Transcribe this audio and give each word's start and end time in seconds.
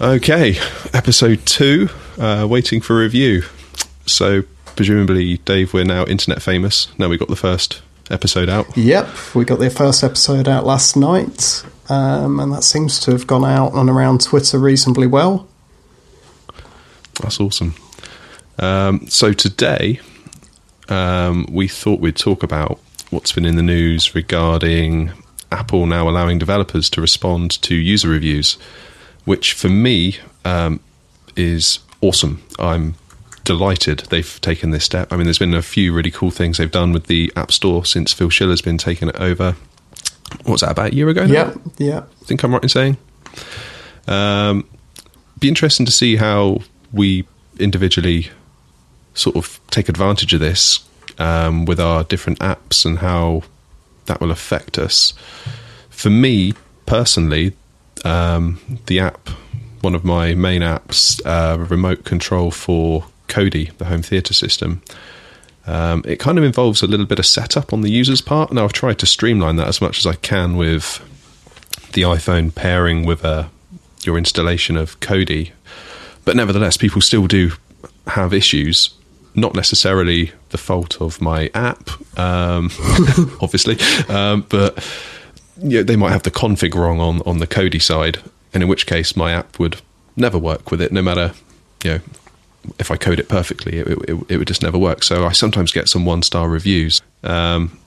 Okay, 0.00 0.56
episode 0.92 1.46
two, 1.46 1.88
uh, 2.18 2.48
waiting 2.50 2.80
for 2.80 2.98
review. 2.98 3.44
So, 4.06 4.42
presumably, 4.74 5.38
Dave, 5.38 5.72
we're 5.72 5.84
now 5.84 6.04
internet 6.06 6.42
famous. 6.42 6.88
Now 6.98 7.08
we 7.08 7.16
got 7.16 7.28
the 7.28 7.36
first 7.36 7.80
episode 8.10 8.48
out. 8.48 8.76
Yep, 8.76 9.08
we 9.36 9.44
got 9.44 9.60
the 9.60 9.70
first 9.70 10.02
episode 10.02 10.48
out 10.48 10.66
last 10.66 10.96
night, 10.96 11.62
um, 11.88 12.40
and 12.40 12.52
that 12.52 12.64
seems 12.64 12.98
to 13.00 13.12
have 13.12 13.28
gone 13.28 13.44
out 13.44 13.72
and 13.74 13.88
around 13.88 14.20
Twitter 14.20 14.58
reasonably 14.58 15.06
well. 15.06 15.46
That's 17.22 17.38
awesome. 17.38 17.76
Um, 18.58 19.06
so, 19.06 19.32
today, 19.32 20.00
um, 20.88 21.46
we 21.48 21.68
thought 21.68 22.00
we'd 22.00 22.16
talk 22.16 22.42
about 22.42 22.80
what's 23.10 23.30
been 23.30 23.44
in 23.44 23.54
the 23.54 23.62
news 23.62 24.12
regarding 24.12 25.12
Apple 25.52 25.86
now 25.86 26.08
allowing 26.08 26.40
developers 26.40 26.90
to 26.90 27.00
respond 27.00 27.62
to 27.62 27.76
user 27.76 28.08
reviews 28.08 28.58
which 29.24 29.52
for 29.52 29.68
me 29.68 30.18
um, 30.44 30.80
is 31.36 31.78
awesome. 32.00 32.42
I'm 32.58 32.94
delighted 33.44 34.00
they've 34.10 34.40
taken 34.40 34.70
this 34.70 34.84
step. 34.84 35.12
I 35.12 35.16
mean, 35.16 35.24
there's 35.24 35.38
been 35.38 35.54
a 35.54 35.62
few 35.62 35.92
really 35.92 36.10
cool 36.10 36.30
things 36.30 36.58
they've 36.58 36.70
done 36.70 36.92
with 36.92 37.06
the 37.06 37.32
App 37.36 37.52
Store 37.52 37.84
since 37.84 38.12
Phil 38.12 38.30
Schiller's 38.30 38.62
been 38.62 38.78
taking 38.78 39.08
it 39.08 39.16
over. 39.16 39.56
What's 40.44 40.62
that 40.62 40.70
about 40.70 40.92
a 40.92 40.94
year 40.94 41.08
ago? 41.08 41.26
Now? 41.26 41.32
Yeah, 41.32 41.54
yeah. 41.78 41.98
I 41.98 42.24
think 42.24 42.42
I'm 42.42 42.52
right 42.52 42.62
in 42.62 42.68
saying. 42.68 42.96
Um, 44.08 44.68
be 45.38 45.48
interesting 45.48 45.86
to 45.86 45.92
see 45.92 46.16
how 46.16 46.60
we 46.92 47.26
individually 47.58 48.30
sort 49.14 49.36
of 49.36 49.60
take 49.70 49.88
advantage 49.88 50.34
of 50.34 50.40
this 50.40 50.86
um, 51.18 51.64
with 51.64 51.78
our 51.78 52.04
different 52.04 52.38
apps 52.40 52.84
and 52.84 52.98
how 52.98 53.42
that 54.06 54.20
will 54.20 54.30
affect 54.30 54.78
us. 54.78 55.12
For 55.90 56.10
me 56.10 56.54
personally, 56.86 57.54
um, 58.04 58.60
the 58.86 59.00
app, 59.00 59.28
one 59.80 59.94
of 59.94 60.04
my 60.04 60.34
main 60.34 60.62
apps, 60.62 61.20
uh, 61.24 61.58
remote 61.58 62.04
control 62.04 62.50
for 62.50 63.06
Kodi, 63.28 63.76
the 63.78 63.86
home 63.86 64.02
theatre 64.02 64.34
system. 64.34 64.82
Um, 65.66 66.02
it 66.06 66.18
kind 66.18 66.36
of 66.36 66.44
involves 66.44 66.82
a 66.82 66.86
little 66.86 67.06
bit 67.06 67.18
of 67.18 67.26
setup 67.26 67.72
on 67.72 67.80
the 67.80 67.90
user's 67.90 68.20
part. 68.20 68.52
Now, 68.52 68.64
I've 68.64 68.72
tried 68.72 68.98
to 68.98 69.06
streamline 69.06 69.56
that 69.56 69.68
as 69.68 69.80
much 69.80 69.98
as 69.98 70.06
I 70.06 70.14
can 70.14 70.56
with 70.56 71.02
the 71.92 72.02
iPhone 72.02 72.54
pairing 72.54 73.06
with 73.06 73.24
uh, 73.24 73.48
your 74.02 74.18
installation 74.18 74.76
of 74.76 75.00
Kodi. 75.00 75.52
But 76.24 76.36
nevertheless, 76.36 76.76
people 76.76 77.00
still 77.00 77.26
do 77.26 77.52
have 78.08 78.34
issues. 78.34 78.90
Not 79.34 79.54
necessarily 79.54 80.32
the 80.50 80.58
fault 80.58 81.00
of 81.00 81.20
my 81.20 81.50
app, 81.54 81.90
um, 82.18 82.70
obviously, 83.40 83.78
um, 84.08 84.46
but 84.48 84.78
you 85.62 85.78
know, 85.78 85.82
they 85.82 85.96
might 85.96 86.12
have 86.12 86.22
the 86.22 86.30
config 86.30 86.74
wrong 86.74 87.00
on, 87.00 87.22
on 87.22 87.38
the 87.38 87.46
Kodi 87.46 87.80
side, 87.80 88.18
and 88.52 88.62
in 88.62 88.68
which 88.68 88.86
case 88.86 89.16
my 89.16 89.32
app 89.32 89.58
would 89.58 89.80
never 90.16 90.38
work 90.38 90.70
with 90.70 90.80
it, 90.80 90.92
no 90.92 91.02
matter 91.02 91.32
you 91.82 91.90
know 91.90 92.00
if 92.78 92.90
I 92.90 92.96
code 92.96 93.18
it 93.18 93.28
perfectly, 93.28 93.78
it, 93.78 93.86
it, 93.86 94.24
it 94.28 94.36
would 94.38 94.48
just 94.48 94.62
never 94.62 94.78
work. 94.78 95.02
So 95.02 95.26
I 95.26 95.32
sometimes 95.32 95.72
get 95.72 95.88
some 95.88 96.04
one 96.04 96.22
star 96.22 96.48
reviews. 96.48 97.02
Um, 97.22 97.78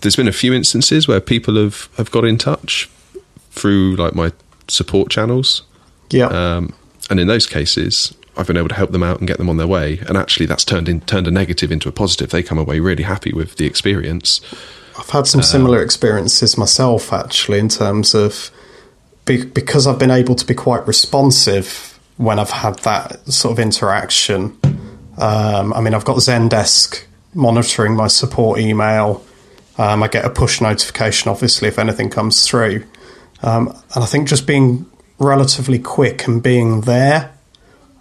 there's 0.00 0.16
been 0.16 0.28
a 0.28 0.32
few 0.32 0.52
instances 0.52 1.08
where 1.08 1.20
people 1.20 1.56
have, 1.56 1.88
have 1.96 2.10
got 2.10 2.24
in 2.24 2.38
touch 2.38 2.88
through 3.50 3.96
like 3.96 4.14
my 4.14 4.32
support 4.68 5.10
channels. 5.10 5.62
Yeah. 6.10 6.26
Um, 6.26 6.74
and 7.10 7.20
in 7.20 7.26
those 7.26 7.46
cases, 7.46 8.14
I've 8.36 8.46
been 8.46 8.56
able 8.56 8.68
to 8.68 8.74
help 8.74 8.92
them 8.92 9.02
out 9.02 9.18
and 9.18 9.28
get 9.28 9.38
them 9.38 9.48
on 9.48 9.56
their 9.56 9.66
way. 9.66 9.98
And 10.06 10.16
actually, 10.16 10.46
that's 10.46 10.64
turned 10.64 10.88
in, 10.88 11.00
turned 11.02 11.26
a 11.26 11.30
negative 11.30 11.72
into 11.72 11.88
a 11.88 11.92
positive. 11.92 12.30
They 12.30 12.42
come 12.42 12.58
away 12.58 12.80
really 12.80 13.04
happy 13.04 13.32
with 13.32 13.56
the 13.56 13.66
experience. 13.66 14.40
I've 14.98 15.10
had 15.10 15.26
some 15.26 15.42
similar 15.42 15.82
experiences 15.82 16.56
myself, 16.56 17.12
actually, 17.12 17.58
in 17.58 17.68
terms 17.68 18.14
of 18.14 18.50
be, 19.24 19.44
because 19.44 19.86
I've 19.86 19.98
been 19.98 20.10
able 20.10 20.34
to 20.34 20.46
be 20.46 20.54
quite 20.54 20.86
responsive 20.86 21.98
when 22.16 22.38
I've 22.38 22.50
had 22.50 22.78
that 22.80 23.26
sort 23.30 23.52
of 23.52 23.58
interaction. 23.58 24.58
Um, 25.18 25.72
I 25.74 25.80
mean, 25.80 25.94
I've 25.94 26.04
got 26.04 26.16
Zendesk 26.16 27.04
monitoring 27.34 27.94
my 27.94 28.06
support 28.06 28.58
email. 28.58 29.24
Um, 29.78 30.02
I 30.02 30.08
get 30.08 30.24
a 30.24 30.30
push 30.30 30.60
notification, 30.60 31.30
obviously, 31.30 31.68
if 31.68 31.78
anything 31.78 32.08
comes 32.08 32.46
through. 32.46 32.84
Um, 33.42 33.68
and 33.94 34.02
I 34.02 34.06
think 34.06 34.28
just 34.28 34.46
being 34.46 34.86
relatively 35.18 35.78
quick 35.78 36.26
and 36.26 36.42
being 36.42 36.82
there, 36.82 37.32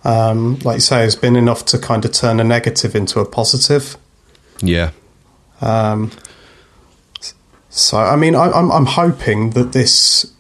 um, 0.06 0.60
like 0.60 0.76
you 0.76 0.82
say, 0.82 1.02
has 1.02 1.16
been 1.16 1.36
enough 1.36 1.66
to 1.66 1.78
kind 1.78 2.06
of 2.06 2.14
turn 2.14 2.40
a 2.40 2.44
negative 2.44 2.96
into 2.96 3.20
a 3.20 3.26
positive. 3.26 3.98
Yeah. 4.62 4.92
Um, 5.60 6.12
so, 7.76 7.98
I 7.98 8.16
mean, 8.16 8.36
I, 8.36 8.50
I'm, 8.52 8.72
I'm 8.72 8.86
hoping 8.86 9.50
that 9.50 9.74
this 9.74 10.32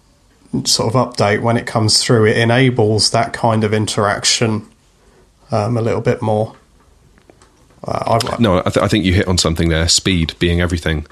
sort 0.64 0.96
of 0.96 1.14
update, 1.14 1.42
when 1.42 1.58
it 1.58 1.68
comes 1.68 2.02
through, 2.02 2.28
it 2.28 2.38
enables 2.38 3.12
that 3.12 3.34
kind 3.34 3.66
of 3.66 3.74
interaction 3.74 4.66
um, 5.52 5.76
a 5.76 5.82
little 5.82 6.00
bit 6.00 6.22
more. 6.22 6.56
Uh, 7.84 8.20
I, 8.24 8.38
no, 8.40 8.60
I, 8.60 8.70
th- 8.70 8.78
I, 8.78 8.88
think 8.88 9.04
you 9.04 9.14
hit 9.14 9.28
on 9.28 9.38
something 9.38 9.68
there. 9.68 9.90
Speed 9.90 10.34
being 10.40 10.62
everything. 10.62 11.06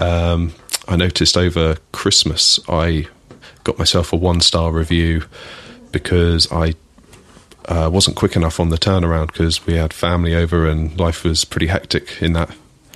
Um, 0.00 0.54
I 0.88 0.96
noticed 0.96 1.36
over 1.36 1.76
Christmas 1.92 2.58
I 2.68 3.06
got 3.62 3.78
myself 3.78 4.12
a 4.12 4.16
one 4.16 4.40
star 4.40 4.72
review 4.72 5.24
because 5.92 6.50
I 6.50 6.74
uh, 7.66 7.88
wasn't 7.92 8.16
quick 8.16 8.34
enough 8.34 8.58
on 8.58 8.70
the 8.70 8.76
turnaround 8.76 9.28
because 9.28 9.64
we 9.66 9.74
had 9.74 9.92
family 9.92 10.34
over 10.34 10.68
and 10.68 10.98
life 10.98 11.22
was 11.22 11.44
pretty 11.44 11.68
hectic 11.68 12.20
in 12.20 12.32
that 12.32 12.50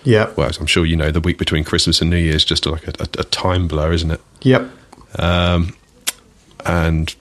yeah. 0.08 0.32
Well, 0.36 0.50
I'm 0.58 0.66
sure 0.66 0.86
you 0.86 0.96
know 0.96 1.10
the 1.10 1.20
week 1.20 1.36
between 1.36 1.64
Christmas 1.64 2.00
and 2.00 2.08
New 2.08 2.16
Year 2.16 2.34
is 2.34 2.44
just 2.44 2.64
like 2.64 2.88
a, 2.88 2.92
a, 2.98 3.20
a 3.20 3.24
time 3.24 3.68
blur, 3.68 3.92
isn't 3.92 4.10
it? 4.10 4.20
Yep. 4.40 4.70
Um, 5.18 5.76
and 6.64 7.14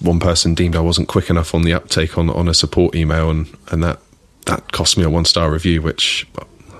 one 0.00 0.18
person 0.18 0.54
deemed 0.54 0.74
I 0.74 0.80
wasn't 0.80 1.06
quick 1.06 1.30
enough 1.30 1.54
on 1.54 1.62
the 1.62 1.72
uptake 1.72 2.18
on 2.18 2.28
on 2.28 2.48
a 2.48 2.54
support 2.54 2.96
email, 2.96 3.30
and 3.30 3.56
and 3.70 3.84
that 3.84 4.00
that 4.46 4.72
cost 4.72 4.98
me 4.98 5.04
a 5.04 5.10
one 5.10 5.24
star 5.24 5.52
review, 5.52 5.82
which 5.82 6.26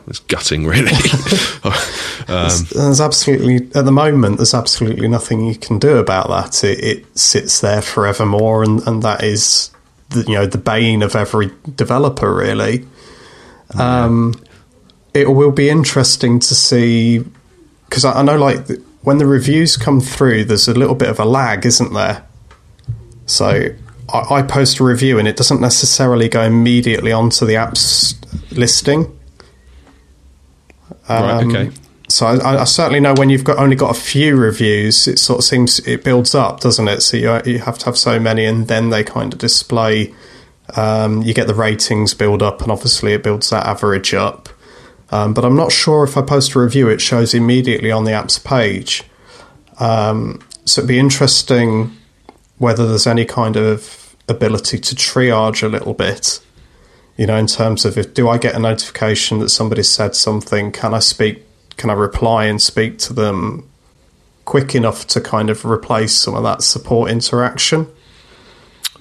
was 0.05 0.19
gutting, 0.19 0.67
really. 0.67 0.91
um, 1.63 1.73
there's, 2.27 2.71
there's, 2.71 3.01
absolutely 3.01 3.71
at 3.79 3.85
the 3.85 3.93
moment 3.93 4.39
there's 4.39 4.55
absolutely 4.55 5.07
nothing 5.07 5.47
you 5.47 5.55
can 5.55 5.79
do 5.79 5.99
about 5.99 6.29
that. 6.29 6.65
It, 6.65 6.83
it 6.83 7.19
sits 7.19 7.61
there 7.61 7.83
forevermore, 7.83 8.65
and 8.65 8.85
and 8.85 9.05
that 9.05 9.23
is 9.23 9.71
the, 10.09 10.25
you 10.27 10.35
know 10.35 10.47
the 10.47 10.59
bane 10.59 11.03
of 11.03 11.15
every 11.15 11.53
developer, 11.77 12.35
really. 12.35 12.85
Um, 13.79 14.35
yeah 14.37 14.47
it 15.15 15.31
will 15.31 15.53
be 15.53 15.69
interesting 15.69 16.39
to 16.41 16.55
see 16.55 17.25
because 17.89 18.05
I, 18.05 18.21
I, 18.21 18.23
know 18.23 18.37
like 18.37 18.67
when 19.03 19.19
the 19.19 19.27
reviews 19.27 19.77
come 19.77 20.01
through, 20.01 20.45
there's 20.45 20.69
a 20.69 20.75
little 20.75 20.95
bit 20.95 21.09
of 21.09 21.19
a 21.19 21.25
lag, 21.25 21.67
isn't 21.67 21.93
there? 21.93 22.27
So 23.27 23.69
I, 24.13 24.35
I 24.35 24.43
post 24.43 24.79
a 24.79 24.85
review 24.85 25.19
and 25.19 25.27
it 25.27 25.37
doesn't 25.37 25.61
necessarily 25.61 26.29
go 26.29 26.43
immediately 26.43 27.13
onto 27.13 27.47
the 27.47 27.57
app's 27.57 28.15
listing. 28.53 29.19
Um, 31.09 31.23
right. 31.23 31.47
Okay. 31.47 31.77
So 32.09 32.27
I, 32.27 32.63
I, 32.63 32.65
certainly 32.65 32.99
know 32.99 33.15
when 33.15 33.31
you've 33.31 33.45
got 33.45 33.59
only 33.59 33.77
got 33.77 33.97
a 33.97 34.01
few 34.01 34.37
reviews, 34.37 35.07
it 35.07 35.19
sort 35.19 35.39
of 35.39 35.45
seems 35.45 35.79
it 35.81 36.03
builds 36.03 36.35
up, 36.35 36.61
doesn't 36.61 36.89
it? 36.89 37.03
So 37.03 37.17
you 37.17 37.41
you 37.47 37.61
have 37.61 37.79
to 37.79 37.85
have 37.87 37.97
so 37.97 38.19
many, 38.19 38.45
and 38.45 38.67
then 38.67 38.91
they 38.91 39.05
kind 39.05 39.33
of 39.33 39.39
display. 39.39 40.13
Um, 40.77 41.23
you 41.23 41.35
get 41.35 41.47
the 41.47 41.55
ratings 41.55 42.15
build 42.15 42.43
up, 42.43 42.63
and 42.63 42.71
obviously 42.71 43.13
it 43.13 43.23
builds 43.23 43.51
that 43.51 43.65
average 43.65 44.13
up. 44.13 44.49
Um, 45.11 45.35
but 45.35 45.45
I'm 45.45 45.57
not 45.57 45.73
sure 45.73 46.05
if 46.05 46.17
I 46.17 46.23
post 46.23 46.55
a 46.55 46.61
review, 46.61 46.89
it 46.89 47.01
shows 47.01 47.35
immediately 47.35 47.91
on 47.91 48.05
the 48.05 48.13
app's 48.13 48.39
page. 48.39 49.03
Um, 49.79 50.41
so 50.65 50.81
it'd 50.81 50.89
be 50.89 50.99
interesting 50.99 51.97
whether 52.59 52.87
there's 52.87 53.07
any 53.07 53.25
kind 53.25 53.57
of 53.57 54.15
ability 54.29 54.79
to 54.79 54.95
triage 54.95 55.63
a 55.63 55.69
little 55.69 55.95
bit. 55.95 56.41
You 57.17 57.27
know, 57.27 57.37
in 57.37 57.47
terms 57.47 57.85
of 57.85 57.99
if 57.99 58.15
do 58.15 58.29
I 58.29 58.39
get 58.39 58.55
a 58.55 58.59
notification 58.59 59.41
that 59.41 59.51
somebody 59.51 59.83
said 59.83 60.15
something? 60.15 60.73
Can 60.73 60.95
I 60.95 61.01
speak? 61.01 61.45
Can 61.77 61.91
I 61.91 61.95
reply 61.95 62.45
and 62.45 62.63
speak 62.63 62.99
to 62.99 63.13
them 63.13 63.69
quick 64.45 64.75
enough 64.75 65.07
to 65.09 65.21
kind 65.21 65.51
of 65.51 65.65
replace 65.65 66.15
some 66.15 66.35
of 66.35 66.43
that 66.45 66.63
support 66.63 67.11
interaction? 67.11 67.89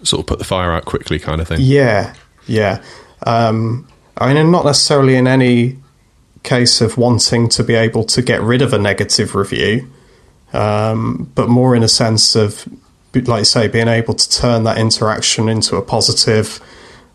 Sort 0.04 0.22
of 0.22 0.28
put 0.28 0.40
the 0.40 0.46
fire 0.46 0.72
out 0.72 0.86
quickly, 0.86 1.20
kind 1.20 1.40
of 1.40 1.48
thing. 1.48 1.60
Yeah, 1.62 2.14
yeah. 2.48 2.82
Um, 3.24 3.88
I 4.18 4.34
mean, 4.34 4.52
not 4.52 4.66
necessarily 4.66 5.16
in 5.16 5.28
any 5.28 5.78
case 6.44 6.82
of 6.82 6.98
wanting 6.98 7.50
to 7.50 7.64
be 7.64 7.76
able 7.76 8.04
to 8.06 8.22
get 8.22 8.42
rid 8.42 8.62
of 8.62 8.74
a 8.74 8.80
negative 8.80 9.36
review, 9.36 9.90
um, 10.54 11.32
but 11.36 11.50
more 11.50 11.76
in 11.76 11.84
a 11.84 11.88
sense 11.88 12.36
of, 12.36 12.68
like 13.14 13.30
I 13.30 13.44
say, 13.44 13.68
being 13.68 13.88
able 13.88 14.14
to 14.14 14.30
turn 14.30 14.64
that 14.64 14.78
interaction 14.78 15.50
into 15.50 15.76
a 15.76 15.82
positive, 15.82 16.60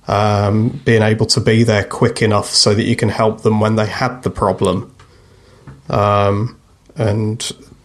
um, 0.09 0.81
being 0.85 1.03
able 1.03 1.27
to 1.27 1.41
be 1.41 1.63
there 1.65 1.85
quick 1.85 2.23
enough 2.23 2.49
so 2.51 2.75
that 2.75 2.85
you 2.85 2.97
can 2.97 3.09
help 3.09 3.43
them 3.43 3.61
when 3.61 3.77
they 3.77 3.87
had 3.87 4.23
the 4.23 4.31
problem. 4.31 4.95
Um, 5.89 6.59
and 6.97 7.43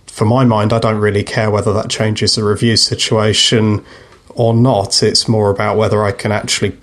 for 0.07 0.25
my 0.25 0.43
mind, 0.43 0.73
I 0.73 0.79
don't 0.79 0.99
really 0.99 1.23
care 1.23 1.49
whether 1.49 1.73
that 1.73 1.89
changes 1.89 2.35
the 2.35 2.43
review 2.43 2.75
situation 2.77 3.83
or 4.29 4.53
not. 4.53 5.01
It's 5.01 5.27
more 5.27 5.49
about 5.49 5.77
whether 5.77 6.03
I 6.03 6.11
can 6.11 6.31
actually 6.31 6.77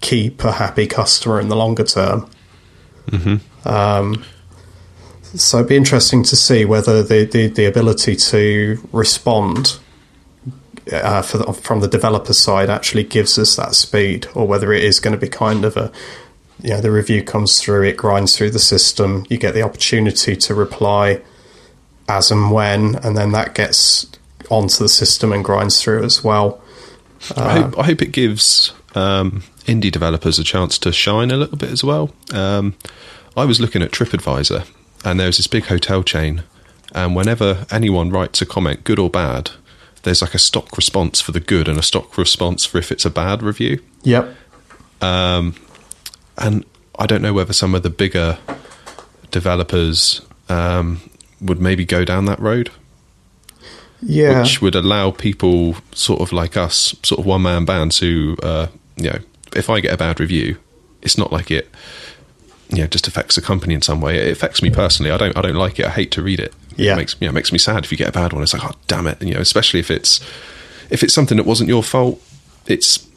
keep 0.00 0.44
a 0.44 0.52
happy 0.52 0.86
customer 0.86 1.40
in 1.40 1.48
the 1.48 1.56
longer 1.56 1.84
term. 1.84 2.30
Mm-hmm. 3.10 3.36
Um, 3.66 4.24
so 5.34 5.58
it'd 5.58 5.68
be 5.68 5.76
interesting 5.76 6.22
to 6.24 6.36
see 6.36 6.64
whether 6.64 7.02
the, 7.02 7.24
the, 7.24 7.48
the 7.48 7.66
ability 7.66 8.16
to 8.16 8.88
respond 8.92 9.78
uh, 10.92 11.22
the, 11.22 11.52
from 11.52 11.80
the 11.80 11.88
developer 11.88 12.32
side 12.32 12.70
actually 12.70 13.04
gives 13.04 13.38
us 13.38 13.56
that 13.56 13.74
speed, 13.74 14.26
or 14.34 14.46
whether 14.46 14.72
it 14.72 14.84
is 14.84 15.00
going 15.00 15.12
to 15.12 15.20
be 15.20 15.28
kind 15.28 15.64
of 15.64 15.76
a 15.76 15.92
you 16.62 16.70
know 16.70 16.80
the 16.80 16.90
review 16.90 17.22
comes 17.22 17.60
through, 17.60 17.84
it 17.84 17.96
grinds 17.96 18.36
through 18.36 18.50
the 18.50 18.58
system, 18.58 19.26
you 19.28 19.36
get 19.36 19.52
the 19.52 19.62
opportunity 19.62 20.36
to 20.36 20.54
reply 20.54 21.20
as 22.08 22.30
and 22.30 22.50
when, 22.50 22.94
and 22.96 23.16
then 23.16 23.32
that 23.32 23.54
gets 23.54 24.06
onto 24.48 24.78
the 24.78 24.88
system 24.88 25.32
and 25.32 25.44
grinds 25.44 25.82
through 25.82 26.04
as 26.04 26.22
well. 26.22 26.62
Uh, 27.36 27.42
I, 27.42 27.60
hope, 27.60 27.78
I, 27.78 27.82
hope, 27.82 28.02
it 28.02 28.12
gives 28.12 28.72
um, 28.94 29.42
indie 29.66 29.90
developers 29.90 30.38
a 30.38 30.44
chance 30.44 30.78
to 30.78 30.92
shine 30.92 31.30
a 31.30 31.36
little 31.36 31.58
bit 31.58 31.70
as 31.70 31.82
well. 31.82 32.12
Um, 32.32 32.74
I 33.36 33.44
was 33.44 33.60
looking 33.60 33.82
at 33.82 33.90
TripAdvisor, 33.90 34.66
and 35.04 35.20
there's 35.20 35.36
this 35.36 35.46
big 35.46 35.66
hotel 35.66 36.02
chain, 36.02 36.42
and 36.94 37.14
whenever 37.14 37.66
anyone 37.70 38.10
writes 38.10 38.40
a 38.40 38.46
comment, 38.46 38.84
good 38.84 38.98
or 38.98 39.10
bad, 39.10 39.50
there's 40.02 40.22
like 40.22 40.34
a 40.34 40.38
stock 40.38 40.76
response 40.76 41.20
for 41.20 41.32
the 41.32 41.40
good 41.40 41.68
and 41.68 41.78
a 41.78 41.82
stock 41.82 42.16
response 42.16 42.64
for 42.64 42.78
if 42.78 42.90
it's 42.90 43.04
a 43.04 43.10
bad 43.10 43.42
review. 43.42 43.82
Yep. 44.04 44.34
Um, 45.02 45.54
and 46.38 46.64
I 46.98 47.06
don't 47.06 47.22
know 47.22 47.34
whether 47.34 47.52
some 47.52 47.74
of 47.74 47.82
the 47.82 47.90
bigger 47.90 48.38
developers 49.30 50.22
um, 50.48 51.10
would 51.40 51.60
maybe 51.60 51.84
go 51.84 52.04
down 52.04 52.24
that 52.26 52.40
road. 52.40 52.70
Yeah. 54.00 54.42
Which 54.42 54.62
would 54.62 54.74
allow 54.74 55.10
people 55.10 55.76
sort 55.92 56.20
of 56.20 56.32
like 56.32 56.56
us, 56.56 56.94
sort 57.02 57.18
of 57.18 57.26
one 57.26 57.42
man 57.42 57.64
bands 57.64 57.98
who, 57.98 58.36
uh, 58.42 58.68
you 58.96 59.10
know, 59.10 59.18
if 59.54 59.68
I 59.68 59.80
get 59.80 59.92
a 59.92 59.96
bad 59.96 60.20
review, 60.20 60.58
it's 61.02 61.18
not 61.18 61.32
like 61.32 61.50
it, 61.50 61.68
you 62.68 62.78
know, 62.78 62.86
just 62.86 63.06
affects 63.06 63.36
the 63.36 63.42
company 63.42 63.74
in 63.74 63.82
some 63.82 64.00
way. 64.00 64.28
It 64.28 64.32
affects 64.32 64.62
me 64.62 64.70
personally. 64.70 65.10
I 65.10 65.16
don't, 65.16 65.36
I 65.36 65.42
don't 65.42 65.54
like 65.54 65.78
it. 65.78 65.86
I 65.86 65.90
hate 65.90 66.10
to 66.12 66.22
read 66.22 66.40
it. 66.40 66.54
Yeah. 66.76 66.94
It 66.94 66.96
makes, 66.96 67.16
you 67.20 67.26
know, 67.26 67.30
it 67.30 67.34
makes 67.34 67.52
me 67.52 67.58
sad 67.58 67.84
if 67.84 67.92
you 67.92 67.98
get 67.98 68.08
a 68.08 68.12
bad 68.12 68.32
one. 68.32 68.42
It's 68.42 68.52
like, 68.52 68.64
oh, 68.64 68.76
damn 68.86 69.06
it. 69.06 69.22
You 69.22 69.34
know, 69.34 69.40
especially 69.40 69.80
if 69.80 69.90
it's, 69.90 70.20
if 70.90 71.02
it's 71.02 71.14
something 71.14 71.36
that 71.36 71.46
wasn't 71.46 71.68
your 71.68 71.82
fault, 71.82 72.20
it's, 72.66 73.08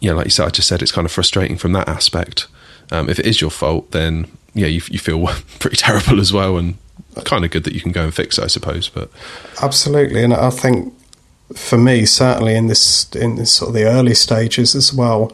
you 0.00 0.10
know, 0.10 0.16
like 0.16 0.26
you 0.26 0.30
said, 0.30 0.46
I 0.46 0.50
just 0.50 0.68
said, 0.68 0.82
it's 0.82 0.92
kind 0.92 1.04
of 1.04 1.12
frustrating 1.12 1.56
from 1.56 1.72
that 1.72 1.88
aspect. 1.88 2.46
Um, 2.90 3.08
if 3.08 3.18
it 3.18 3.26
is 3.26 3.40
your 3.40 3.50
fault, 3.50 3.90
then 3.92 4.30
yeah, 4.54 4.66
you, 4.66 4.80
you 4.88 4.98
feel 4.98 5.24
pretty 5.58 5.76
terrible 5.76 6.20
as 6.20 6.32
well, 6.32 6.56
and 6.56 6.76
kind 7.24 7.44
of 7.44 7.50
good 7.50 7.64
that 7.64 7.74
you 7.74 7.80
can 7.80 7.92
go 7.92 8.04
and 8.04 8.14
fix 8.14 8.38
it, 8.38 8.44
I 8.44 8.46
suppose. 8.46 8.88
But 8.88 9.10
absolutely, 9.62 10.24
and 10.24 10.34
I 10.34 10.50
think 10.50 10.94
for 11.54 11.78
me, 11.78 12.04
certainly 12.06 12.54
in 12.54 12.66
this 12.66 13.10
in 13.14 13.36
this 13.36 13.52
sort 13.52 13.70
of 13.70 13.74
the 13.74 13.84
early 13.84 14.14
stages 14.14 14.74
as 14.74 14.92
well, 14.92 15.32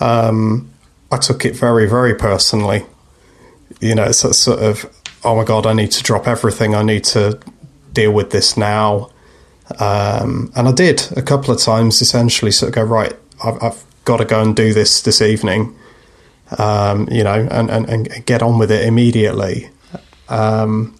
um, 0.00 0.70
I 1.10 1.16
took 1.16 1.44
it 1.44 1.56
very 1.56 1.88
very 1.88 2.14
personally. 2.14 2.84
You 3.80 3.94
know, 3.94 4.04
it's 4.04 4.24
a 4.24 4.34
sort 4.34 4.60
of 4.60 4.92
oh 5.24 5.36
my 5.36 5.44
god, 5.44 5.66
I 5.66 5.72
need 5.72 5.90
to 5.92 6.02
drop 6.02 6.26
everything. 6.26 6.74
I 6.74 6.82
need 6.82 7.04
to 7.04 7.38
deal 7.92 8.12
with 8.12 8.30
this 8.30 8.56
now. 8.56 9.10
Um, 9.78 10.50
and 10.56 10.66
I 10.68 10.72
did 10.72 11.06
a 11.16 11.22
couple 11.22 11.52
of 11.52 11.60
times. 11.60 12.00
Essentially, 12.00 12.50
sort 12.50 12.68
of 12.70 12.74
go 12.74 12.82
right. 12.82 13.14
I've, 13.44 13.62
I've 13.62 13.84
got 14.04 14.18
to 14.18 14.24
go 14.24 14.40
and 14.40 14.56
do 14.56 14.72
this 14.72 15.02
this 15.02 15.20
evening. 15.20 15.76
Um, 16.56 17.08
you 17.10 17.22
know, 17.22 17.46
and, 17.50 17.70
and, 17.70 17.86
and 17.90 18.24
get 18.24 18.42
on 18.42 18.58
with 18.58 18.70
it 18.70 18.86
immediately. 18.86 19.68
Um, 20.30 20.98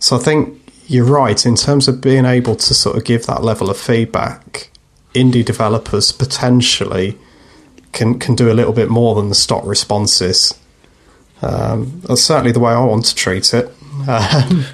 so 0.00 0.16
I 0.16 0.18
think 0.18 0.60
you're 0.88 1.04
right 1.04 1.46
in 1.46 1.54
terms 1.54 1.86
of 1.86 2.00
being 2.00 2.24
able 2.24 2.56
to 2.56 2.74
sort 2.74 2.96
of 2.96 3.04
give 3.04 3.26
that 3.26 3.44
level 3.44 3.70
of 3.70 3.78
feedback. 3.78 4.70
Indie 5.14 5.44
developers 5.44 6.10
potentially 6.10 7.16
can 7.94 8.18
can 8.18 8.34
do 8.34 8.50
a 8.50 8.54
little 8.54 8.72
bit 8.72 8.90
more 8.90 9.14
than 9.14 9.28
the 9.28 9.34
stock 9.34 9.64
responses. 9.64 10.58
Um, 11.42 12.00
that's 12.04 12.22
certainly 12.22 12.52
the 12.52 12.60
way 12.60 12.72
I 12.72 12.84
want 12.84 13.04
to 13.06 13.14
treat 13.14 13.54
it. 13.54 13.70
Um, 14.08 14.64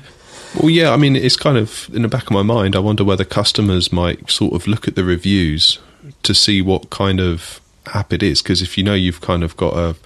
well, 0.61 0.71
yeah, 0.71 0.91
I 0.93 0.97
mean, 0.97 1.15
it's 1.15 1.37
kind 1.37 1.57
of 1.57 1.89
in 1.93 2.03
the 2.03 2.09
back 2.09 2.25
of 2.25 2.31
my 2.31 2.43
mind. 2.43 2.75
I 2.75 2.81
wonder 2.81 3.05
whether 3.05 3.25
customers 3.25 3.93
might 3.93 4.31
sort 4.31 4.55
of 4.55 4.67
look 4.67 4.89
at 4.89 4.97
the 4.97 5.05
reviews 5.05 5.79
to 6.23 6.35
see 6.35 6.63
what 6.63 6.91
kind 6.91 7.21
of 7.21 7.61
app 7.95 8.13
it 8.13 8.23
is. 8.23 8.43
Because 8.43 8.63
if 8.63 8.77
you 8.77 8.83
know 8.85 8.95
you've 8.95 9.21
kind 9.21 9.45
of 9.45 9.57
got 9.57 9.77
a 9.77 9.97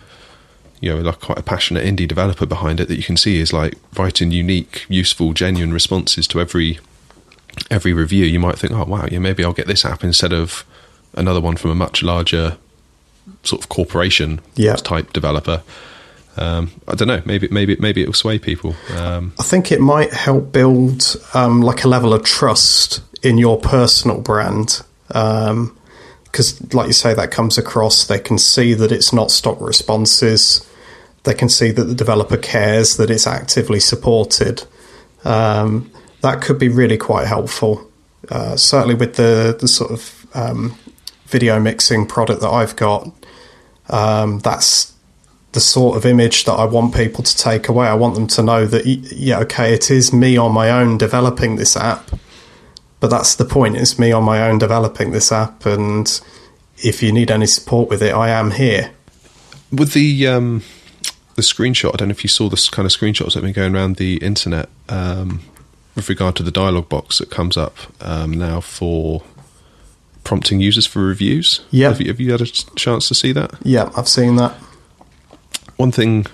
you 0.81 0.95
know, 0.95 1.01
like 1.01 1.21
quite 1.21 1.39
a 1.39 1.43
passionate 1.43 1.85
indie 1.87 2.07
developer 2.07 2.45
behind 2.45 2.79
it 2.79 2.89
that 2.89 2.97
you 2.97 3.03
can 3.03 3.17
see 3.17 3.39
is 3.39 3.55
like 3.55 3.75
writing 3.97 4.31
unique, 4.31 4.85
useful, 4.89 5.33
genuine 5.33 5.73
responses 5.73 6.27
to 6.29 6.41
every 6.41 6.79
every 7.71 7.93
review. 7.93 8.27
You 8.27 8.41
might 8.41 8.59
think, 8.59 8.73
oh 8.73 8.85
wow, 8.85 9.07
yeah, 9.11 9.19
maybe 9.19 9.45
I'll 9.45 9.55
get 9.55 9.67
this 9.67 9.85
app 9.85 10.05
instead 10.05 10.33
of 10.33 10.65
another 11.15 11.41
one 11.41 11.57
from 11.57 11.71
a 11.71 11.75
much 11.75 12.03
larger 12.03 12.59
sort 13.43 13.63
of 13.63 13.69
corporation 13.69 14.41
yeah. 14.55 14.77
type 14.77 15.13
developer. 15.13 15.63
Um, 16.37 16.73
I 16.89 16.95
don't 16.95 17.09
know. 17.09 17.23
Maybe 17.25 17.49
maybe 17.51 17.77
maybe 17.79 18.03
it 18.03 18.07
will 18.07 18.15
sway 18.15 18.39
people. 18.39 18.75
Um, 18.97 19.33
I 19.39 19.45
think 19.45 19.71
it 19.71 19.81
might 19.81 20.13
help 20.13 20.51
build 20.51 21.17
um, 21.33 21.61
like 21.63 21.85
a 21.85 21.89
level 21.89 22.13
of 22.13 22.25
trust 22.25 23.03
in 23.23 23.39
your 23.39 23.59
personal 23.61 24.21
brand. 24.21 24.83
because, 25.07 26.61
um, 26.61 26.69
like 26.73 26.89
you 26.89 26.93
say, 26.93 27.15
that 27.15 27.31
comes 27.31 27.57
across. 27.57 28.07
They 28.07 28.19
can 28.19 28.39
see 28.39 28.75
that 28.75 28.91
it's 28.91 29.13
not 29.13 29.31
stock 29.31 29.61
responses 29.61 30.69
they 31.25 31.35
can 31.35 31.49
see 31.49 31.71
that 31.71 31.85
the 31.85 31.95
developer 31.95 32.37
cares, 32.37 32.99
that 32.99 33.11
it's 33.11 33.27
actively 33.27 33.81
supported. 33.81 34.63
Um, 35.25 35.91
that 36.21 36.43
could 36.43 36.59
be 36.59 36.69
really 36.69 36.99
quite 36.99 37.27
helpful. 37.27 37.91
Uh, 38.31 38.57
certainly 38.57 38.95
with 38.95 39.17
the, 39.17 39.57
the 39.59 39.69
sort 39.69 39.91
of 39.91 40.27
um, 40.35 40.79
video 41.35 41.59
mixing 41.59 42.07
product 42.07 42.41
that 42.43 42.49
I've 42.49 42.77
got, 42.77 43.11
um, 43.89 44.39
that's 44.39 44.93
the 45.51 45.59
sort 45.59 45.97
of 45.97 46.07
image 46.07 46.45
that 46.45 46.53
I 46.53 46.65
want 46.65 46.95
people 46.95 47.25
to 47.25 47.37
take 47.37 47.69
away. 47.69 47.89
I 47.89 47.95
want 47.95 48.15
them 48.15 48.29
to 48.29 48.43
know 48.45 48.67
that, 48.67 48.87
yeah, 48.87 49.41
okay, 49.41 49.75
it 49.75 49.91
is 49.91 50.13
me 50.13 50.37
on 50.37 50.53
my 50.53 50.71
own 50.71 50.97
developing 50.97 51.57
this 51.57 51.77
app, 51.77 52.09
but 53.01 53.09
that's 53.09 53.35
the 53.35 53.45
point. 53.45 53.77
It's 53.77 53.99
me 53.99 54.13
on 54.13 54.23
my 54.23 54.49
own 54.49 54.59
developing 54.59 55.11
this 55.11 55.33
app, 55.33 55.67
and 55.67 56.07
if 56.79 57.03
you 57.03 57.11
need 57.11 57.33
any 57.33 57.47
support 57.47 57.89
with 57.89 58.01
it, 58.01 58.15
I 58.15 58.29
am 58.29 58.53
here. 58.53 58.93
With 59.73 59.93
the 59.93 60.29
um, 60.29 60.63
the 61.35 61.43
screenshot. 61.43 61.95
I 61.95 61.97
don't 61.97 62.09
know 62.09 62.13
if 62.13 62.23
you 62.23 62.29
saw 62.29 62.49
this 62.49 62.69
kind 62.69 62.87
of 62.87 62.93
screenshots 62.93 63.35
that 63.35 63.35
have 63.35 63.43
been 63.43 63.53
going 63.53 63.75
around 63.75 63.97
the 63.97 64.19
internet 64.19 64.69
um, 64.89 65.41
with 65.97 66.09
regard 66.09 66.37
to 66.37 66.45
the 66.45 66.53
dialog 66.53 66.89
box 66.89 67.19
that 67.19 67.31
comes 67.31 67.57
up 67.57 67.77
um, 68.01 68.31
now 68.31 68.61
for 68.61 69.23
prompting 70.25 70.61
users 70.61 70.87
for 70.87 71.01
reviews. 71.01 71.61
Yeah, 71.71 71.91
have 71.91 72.01
you, 72.01 72.09
have 72.09 72.21
you 72.21 72.33
had 72.33 72.41
a 72.41 72.47
chance 72.47 73.09
to 73.09 73.15
see 73.15 73.33
that? 73.33 73.55
Yeah, 73.63 73.91
I've 73.97 74.09
seen 74.09 74.37
that. 74.37 74.53
One 75.77 75.93
thing 75.93 76.27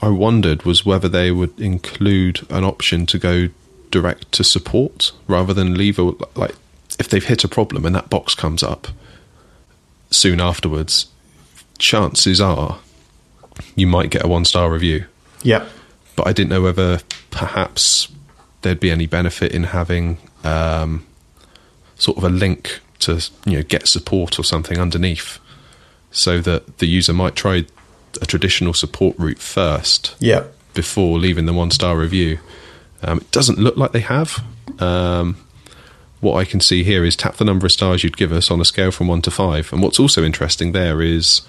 I 0.00 0.08
wondered 0.08 0.64
was 0.64 0.86
whether 0.86 1.08
they 1.08 1.30
would 1.30 1.58
include 1.58 2.46
an 2.50 2.64
option 2.64 3.06
to 3.06 3.18
go 3.18 3.48
direct 3.90 4.32
to 4.32 4.44
support 4.44 5.12
rather 5.28 5.54
than 5.54 5.76
leave 5.76 5.98
a 5.98 6.12
like 6.34 6.54
if 6.98 7.08
they've 7.08 7.24
hit 7.24 7.44
a 7.44 7.48
problem 7.48 7.84
and 7.84 7.94
that 7.94 8.10
box 8.10 8.34
comes 8.34 8.62
up 8.62 8.88
soon 10.10 10.40
afterwards. 10.40 11.06
Chances 11.78 12.40
are 12.40 12.78
you 13.74 13.86
might 13.86 14.10
get 14.10 14.24
a 14.24 14.28
one 14.28 14.44
star 14.44 14.70
review. 14.70 15.06
Yeah. 15.42 15.66
But 16.16 16.26
I 16.26 16.32
didn't 16.32 16.50
know 16.50 16.62
whether 16.62 17.00
perhaps 17.30 18.08
there'd 18.62 18.80
be 18.80 18.90
any 18.90 19.06
benefit 19.06 19.52
in 19.52 19.64
having 19.64 20.18
um, 20.44 21.06
sort 21.96 22.16
of 22.18 22.24
a 22.24 22.28
link 22.28 22.80
to 23.04 23.30
you 23.46 23.58
know 23.58 23.62
get 23.62 23.88
support 23.88 24.38
or 24.38 24.44
something 24.44 24.78
underneath, 24.78 25.38
so 26.10 26.40
that 26.40 26.78
the 26.78 26.86
user 26.86 27.12
might 27.12 27.36
try 27.36 27.64
a 28.20 28.26
traditional 28.26 28.74
support 28.74 29.16
route 29.18 29.38
first. 29.38 30.14
Yeah. 30.18 30.44
Before 30.74 31.18
leaving 31.18 31.46
the 31.46 31.52
one 31.52 31.70
star 31.70 31.96
review. 31.96 32.40
Um, 33.02 33.18
it 33.18 33.30
doesn't 33.30 33.58
look 33.58 33.76
like 33.76 33.92
they 33.92 34.00
have. 34.00 34.42
Um, 34.80 35.36
what 36.20 36.36
I 36.36 36.44
can 36.44 36.60
see 36.60 36.82
here 36.82 37.04
is 37.04 37.14
tap 37.14 37.36
the 37.36 37.44
number 37.44 37.66
of 37.66 37.72
stars 37.72 38.02
you'd 38.02 38.16
give 38.16 38.32
us 38.32 38.50
on 38.50 38.60
a 38.60 38.64
scale 38.64 38.90
from 38.90 39.08
one 39.08 39.22
to 39.22 39.30
five. 39.30 39.72
And 39.72 39.82
what's 39.82 40.00
also 40.00 40.24
interesting 40.24 40.72
there 40.72 41.02
is 41.02 41.42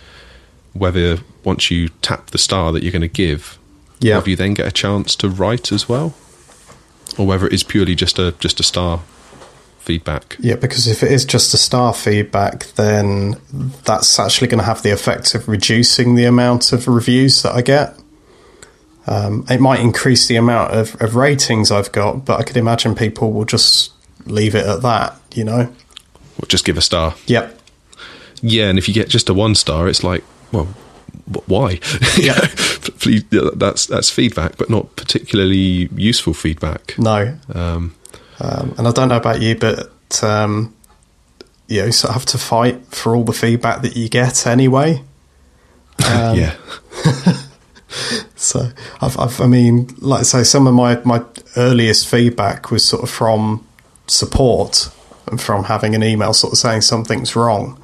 whether 0.73 1.19
once 1.43 1.71
you 1.71 1.89
tap 2.01 2.31
the 2.31 2.37
star 2.37 2.71
that 2.73 2.83
you're 2.83 2.91
going 2.91 3.01
to 3.01 3.07
give, 3.07 3.57
yeah. 3.99 4.17
whether 4.17 4.29
you 4.29 4.35
then 4.35 4.53
get 4.53 4.67
a 4.67 4.71
chance 4.71 5.15
to 5.15 5.29
write 5.29 5.71
as 5.71 5.87
well, 5.87 6.13
or 7.17 7.25
whether 7.25 7.47
it 7.47 7.53
is 7.53 7.63
purely 7.63 7.95
just 7.95 8.19
a 8.19 8.33
just 8.39 8.59
a 8.59 8.63
star 8.63 9.01
feedback. 9.85 10.35
Yeah, 10.39 10.55
because 10.55 10.87
if 10.87 11.03
it 11.03 11.11
is 11.11 11.23
just 11.23 11.53
a 11.53 11.57
star 11.57 11.93
feedback, 11.93 12.65
then 12.75 13.35
that's 13.85 14.19
actually 14.19 14.47
going 14.47 14.59
to 14.59 14.65
have 14.65 14.81
the 14.81 14.91
effect 14.91 15.35
of 15.35 15.47
reducing 15.47 16.15
the 16.15 16.25
amount 16.25 16.73
of 16.73 16.87
reviews 16.87 17.43
that 17.43 17.53
I 17.53 17.61
get. 17.61 17.97
Um, 19.07 19.45
it 19.49 19.61
might 19.61 19.81
increase 19.81 20.27
the 20.27 20.35
amount 20.35 20.73
of, 20.73 20.99
of 20.99 21.15
ratings 21.15 21.71
I've 21.71 21.91
got, 21.91 22.25
but 22.25 22.39
I 22.39 22.43
could 22.43 22.57
imagine 22.57 22.95
people 22.95 23.31
will 23.31 23.45
just 23.45 23.91
leave 24.25 24.55
it 24.55 24.65
at 24.65 24.81
that, 24.81 25.15
you 25.35 25.43
know? 25.43 25.71
Or 26.39 26.47
just 26.47 26.65
give 26.65 26.77
a 26.77 26.81
star. 26.81 27.13
Yep. 27.27 27.59
Yeah, 28.41 28.69
and 28.69 28.79
if 28.79 28.87
you 28.87 28.93
get 28.93 29.07
just 29.07 29.29
a 29.29 29.33
one 29.33 29.53
star, 29.53 29.87
it's 29.87 30.03
like, 30.03 30.23
well, 30.51 30.67
why? 31.45 31.79
Yeah, 32.17 32.39
please. 32.99 33.23
That's 33.31 33.85
that's 33.87 34.09
feedback, 34.09 34.57
but 34.57 34.69
not 34.69 34.95
particularly 34.95 35.89
useful 35.95 36.33
feedback. 36.33 36.97
No. 36.97 37.37
Um, 37.53 37.95
um, 38.39 38.75
and 38.77 38.87
I 38.87 38.91
don't 38.91 39.09
know 39.09 39.17
about 39.17 39.41
you, 39.41 39.55
but 39.55 40.23
um, 40.23 40.75
you 41.67 41.81
know, 41.81 41.89
sort 41.91 42.09
of 42.09 42.15
have 42.15 42.25
to 42.27 42.37
fight 42.37 42.85
for 42.87 43.15
all 43.15 43.23
the 43.23 43.33
feedback 43.33 43.81
that 43.81 43.95
you 43.95 44.09
get 44.09 44.45
anyway. 44.47 45.01
Um, 46.05 46.37
yeah. 46.37 46.55
so 48.35 48.69
I've, 48.99 49.17
I've, 49.17 49.39
I 49.39 49.47
mean, 49.47 49.87
like 49.99 50.19
I 50.19 50.23
say, 50.23 50.43
some 50.43 50.67
of 50.67 50.73
my 50.73 50.99
my 51.05 51.23
earliest 51.55 52.05
feedback 52.07 52.69
was 52.69 52.83
sort 52.83 53.01
of 53.01 53.09
from 53.09 53.65
support 54.07 54.89
and 55.27 55.41
from 55.41 55.63
having 55.63 55.95
an 55.95 56.03
email 56.03 56.33
sort 56.33 56.51
of 56.51 56.59
saying 56.59 56.81
something's 56.81 57.33
wrong. 57.33 57.81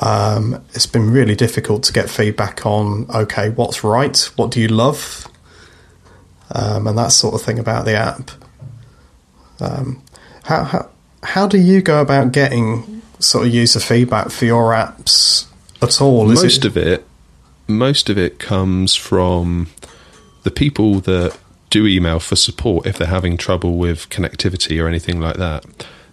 Um, 0.00 0.64
it's 0.74 0.86
been 0.86 1.10
really 1.10 1.34
difficult 1.34 1.82
to 1.84 1.92
get 1.92 2.08
feedback 2.08 2.64
on 2.64 3.10
okay, 3.10 3.50
what's 3.50 3.82
right, 3.82 4.16
what 4.36 4.52
do 4.52 4.60
you 4.60 4.68
love, 4.68 5.26
um, 6.54 6.86
and 6.86 6.96
that 6.96 7.12
sort 7.12 7.34
of 7.34 7.42
thing 7.42 7.58
about 7.58 7.84
the 7.84 7.94
app. 7.94 8.30
Um, 9.60 10.02
how, 10.44 10.64
how 10.64 10.88
how 11.22 11.46
do 11.46 11.58
you 11.58 11.82
go 11.82 12.00
about 12.00 12.32
getting 12.32 13.02
sort 13.18 13.46
of 13.46 13.52
user 13.54 13.80
feedback 13.80 14.30
for 14.30 14.44
your 14.46 14.72
apps 14.72 15.46
at 15.82 16.00
all? 16.00 16.30
Is 16.30 16.42
most 16.42 16.58
it- 16.58 16.64
of 16.64 16.76
it, 16.76 17.06
most 17.68 18.08
of 18.10 18.16
it 18.18 18.38
comes 18.38 18.94
from 18.94 19.68
the 20.42 20.50
people 20.50 21.00
that 21.00 21.36
do 21.68 21.86
email 21.86 22.18
for 22.18 22.34
support 22.36 22.86
if 22.86 22.98
they're 22.98 23.06
having 23.06 23.36
trouble 23.36 23.76
with 23.76 24.08
connectivity 24.08 24.82
or 24.82 24.88
anything 24.88 25.20
like 25.20 25.36
that. 25.36 25.64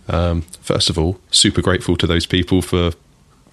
Um, 0.10 0.42
first 0.62 0.90
of 0.90 1.00
all, 1.00 1.20
super 1.32 1.62
grateful 1.62 1.98
to 1.98 2.06
those 2.08 2.26
people 2.26 2.62
for 2.62 2.92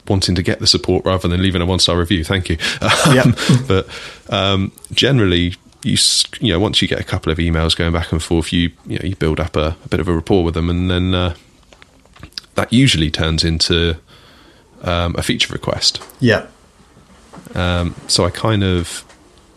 wanting 0.07 0.35
to 0.35 0.43
get 0.43 0.59
the 0.59 0.67
support 0.67 1.05
rather 1.07 1.29
than 1.29 1.41
leaving 1.43 1.63
a 1.63 1.67
one 1.67 1.79
star 1.79 1.97
review. 1.99 2.23
Thank 2.25 2.49
you. 2.51 2.59
Yeah. 3.07 3.25
but 3.67 3.89
um, 4.29 4.73
generally, 4.93 5.55
you 5.85 5.99
you 6.41 6.53
know 6.53 6.59
once 6.59 6.81
you 6.83 6.89
get 6.89 7.01
a 7.01 7.05
couple 7.05 7.31
of 7.31 7.39
emails 7.39 7.77
going 7.77 7.93
back 7.93 8.13
and 8.13 8.23
forth, 8.23 8.53
you 8.53 8.71
you 8.87 8.99
know 8.99 9.05
you 9.05 9.17
build 9.17 9.41
up 9.41 9.57
a, 9.57 9.77
a 9.85 9.89
bit 9.89 10.01
of 10.01 10.09
a 10.09 10.13
rapport 10.13 10.45
with 10.45 10.55
them, 10.55 10.71
and 10.71 10.91
then 10.91 11.15
uh, 11.15 11.35
that 12.55 12.73
usually 12.73 13.11
turns 13.11 13.45
into 13.45 13.97
um, 14.83 15.15
a 15.17 15.23
feature 15.23 15.53
request. 15.53 16.03
Yeah. 16.21 16.47
Um, 17.55 17.95
so 18.07 18.25
I 18.25 18.31
kind 18.31 18.63
of 18.63 19.05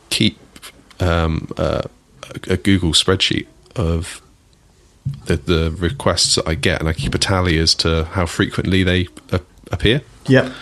keep 0.09 0.39
um, 0.99 1.49
uh, 1.57 1.83
a 2.47 2.57
Google 2.57 2.91
spreadsheet 2.91 3.47
of 3.75 4.21
the, 5.25 5.37
the 5.37 5.75
requests 5.77 6.35
that 6.35 6.47
I 6.47 6.55
get, 6.55 6.79
and 6.79 6.89
I 6.89 6.93
keep 6.93 7.13
a 7.13 7.17
tally 7.17 7.57
as 7.57 7.75
to 7.75 8.05
how 8.05 8.25
frequently 8.25 8.83
they 8.83 9.07
uh, 9.31 9.39
appear. 9.71 10.01
Yeah. 10.27 10.53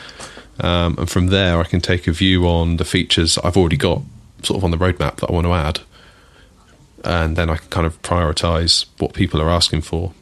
Um, 0.59 0.95
and 0.97 1.09
from 1.09 1.27
there, 1.27 1.59
I 1.59 1.63
can 1.63 1.81
take 1.81 2.07
a 2.07 2.11
view 2.11 2.47
on 2.47 2.77
the 2.77 2.85
features 2.85 3.37
I've 3.39 3.57
already 3.57 3.77
got, 3.77 4.01
sort 4.45 4.57
of 4.57 4.63
on 4.63 4.71
the 4.71 4.77
roadmap 4.77 5.17
that 5.17 5.29
I 5.29 5.33
want 5.33 5.47
to 5.47 5.53
add, 5.53 5.79
and 7.03 7.35
then 7.35 7.49
I 7.49 7.57
can 7.57 7.69
kind 7.69 7.85
of 7.85 8.01
prioritize 8.01 8.85
what 8.97 9.13
people 9.13 9.41
are 9.41 9.49
asking 9.49 9.81
for. 9.81 10.13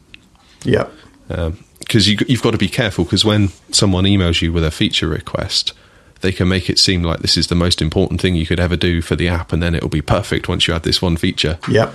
Yeah. 0.64 0.88
Because 1.28 2.08
um, 2.08 2.12
you, 2.12 2.18
you've 2.28 2.42
got 2.42 2.52
to 2.52 2.58
be 2.58 2.68
careful 2.68 3.04
because 3.04 3.24
when 3.24 3.48
someone 3.70 4.04
emails 4.04 4.42
you 4.42 4.52
with 4.52 4.64
a 4.64 4.70
feature 4.70 5.08
request, 5.08 5.72
they 6.20 6.32
can 6.32 6.48
make 6.48 6.70
it 6.70 6.78
seem 6.78 7.02
like 7.02 7.20
this 7.20 7.36
is 7.36 7.48
the 7.48 7.54
most 7.54 7.82
important 7.82 8.20
thing 8.20 8.34
you 8.34 8.46
could 8.46 8.60
ever 8.60 8.76
do 8.76 9.02
for 9.02 9.16
the 9.16 9.28
app, 9.28 9.52
and 9.52 9.62
then 9.62 9.74
it'll 9.74 9.88
be 9.88 10.02
perfect 10.02 10.48
once 10.48 10.66
you 10.66 10.74
add 10.74 10.82
this 10.82 11.02
one 11.02 11.16
feature. 11.16 11.58
Yep. 11.68 11.94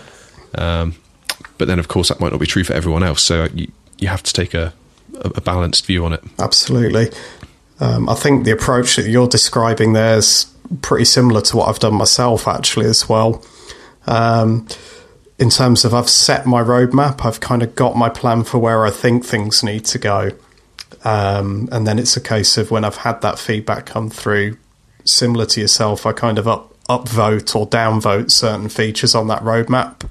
Um, 0.55 0.95
but 1.57 1.67
then, 1.67 1.79
of 1.79 1.88
course, 1.88 2.09
that 2.09 2.19
might 2.19 2.31
not 2.31 2.39
be 2.39 2.45
true 2.45 2.63
for 2.63 2.74
everyone 2.74 3.03
else. 3.03 3.21
So 3.21 3.48
you 3.53 3.71
you 3.98 4.07
have 4.07 4.24
to 4.24 4.33
take 4.33 4.53
a, 4.53 4.74
a 5.19 5.41
balanced 5.41 5.86
view 5.86 6.05
on 6.05 6.13
it. 6.13 6.24
Absolutely. 6.39 7.09
Um, 7.79 8.09
I 8.09 8.15
think 8.15 8.45
the 8.45 8.51
approach 8.51 8.95
that 8.95 9.07
you're 9.07 9.27
describing 9.27 9.93
there 9.93 10.17
is 10.17 10.45
pretty 10.81 11.05
similar 11.05 11.41
to 11.41 11.57
what 11.57 11.69
I've 11.69 11.79
done 11.79 11.95
myself, 11.95 12.47
actually, 12.47 12.85
as 12.88 13.07
well. 13.09 13.43
Um, 14.07 14.67
in 15.38 15.49
terms 15.49 15.85
of 15.85 15.93
I've 15.93 16.09
set 16.09 16.45
my 16.45 16.61
roadmap, 16.61 17.25
I've 17.25 17.39
kind 17.39 17.63
of 17.63 17.75
got 17.75 17.95
my 17.95 18.09
plan 18.09 18.43
for 18.43 18.59
where 18.59 18.85
I 18.85 18.91
think 18.91 19.25
things 19.25 19.63
need 19.63 19.85
to 19.85 19.97
go. 19.97 20.31
Um, 21.03 21.69
and 21.71 21.88
then 21.88 21.97
it's 21.97 22.17
a 22.17 22.21
case 22.21 22.57
of 22.57 22.71
when 22.71 22.83
I've 22.83 22.97
had 22.97 23.21
that 23.21 23.39
feedback 23.39 23.85
come 23.85 24.09
through, 24.09 24.57
similar 25.05 25.45
to 25.47 25.61
yourself, 25.61 26.05
I 26.05 26.11
kind 26.11 26.38
of 26.38 26.47
up 26.47 26.75
upvote 26.89 27.55
or 27.55 27.67
downvote 27.67 28.31
certain 28.31 28.67
features 28.67 29.13
on 29.13 29.27
that 29.27 29.43
roadmap. 29.43 30.09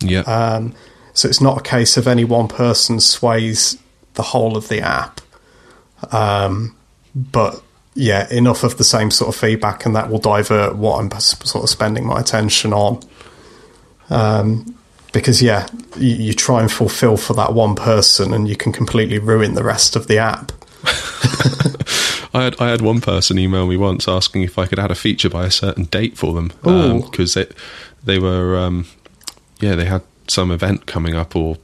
Yeah. 0.00 0.20
Um, 0.20 0.74
so 1.12 1.28
it's 1.28 1.40
not 1.40 1.58
a 1.58 1.62
case 1.62 1.96
of 1.96 2.06
any 2.06 2.24
one 2.24 2.48
person 2.48 3.00
sways 3.00 3.76
the 4.14 4.22
whole 4.22 4.56
of 4.56 4.68
the 4.68 4.80
app. 4.80 5.20
Um, 6.12 6.76
but 7.14 7.62
yeah, 7.94 8.32
enough 8.32 8.64
of 8.64 8.78
the 8.78 8.84
same 8.84 9.10
sort 9.10 9.34
of 9.34 9.40
feedback, 9.40 9.84
and 9.84 9.94
that 9.96 10.10
will 10.10 10.18
divert 10.18 10.76
what 10.76 10.98
I'm 10.98 11.10
sort 11.20 11.64
of 11.64 11.70
spending 11.70 12.06
my 12.06 12.20
attention 12.20 12.72
on. 12.72 13.00
Um, 14.08 14.76
because 15.12 15.42
yeah, 15.42 15.68
you, 15.98 16.14
you, 16.14 16.32
try 16.32 16.62
and 16.62 16.72
fulfill 16.72 17.16
for 17.16 17.34
that 17.34 17.52
one 17.52 17.74
person, 17.74 18.32
and 18.32 18.48
you 18.48 18.56
can 18.56 18.72
completely 18.72 19.18
ruin 19.18 19.54
the 19.54 19.62
rest 19.62 19.94
of 19.94 20.06
the 20.06 20.18
app. 20.18 20.52
I 22.34 22.44
had 22.44 22.60
I 22.60 22.70
had 22.70 22.80
one 22.80 23.00
person 23.00 23.38
email 23.38 23.66
me 23.66 23.76
once 23.76 24.08
asking 24.08 24.42
if 24.42 24.58
I 24.58 24.66
could 24.66 24.78
add 24.78 24.90
a 24.90 24.94
feature 24.94 25.28
by 25.28 25.44
a 25.44 25.50
certain 25.50 25.84
date 25.84 26.16
for 26.16 26.32
them 26.32 26.48
because 27.02 27.36
um, 27.36 27.44
they 28.02 28.18
were 28.18 28.56
um, 28.56 28.86
yeah 29.60 29.74
they 29.74 29.84
had 29.84 30.02
some 30.28 30.50
event 30.50 30.86
coming 30.86 31.14
up 31.14 31.36
or 31.36 31.58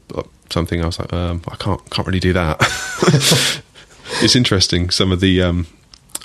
something. 0.50 0.82
I 0.82 0.86
was 0.86 0.98
like 0.98 1.12
um, 1.12 1.42
I 1.48 1.56
can't 1.56 1.88
can't 1.90 2.06
really 2.06 2.20
do 2.20 2.34
that. 2.34 2.60
it's 4.22 4.36
interesting. 4.36 4.90
Some 4.90 5.10
of 5.10 5.20
the 5.20 5.42
um, 5.42 5.66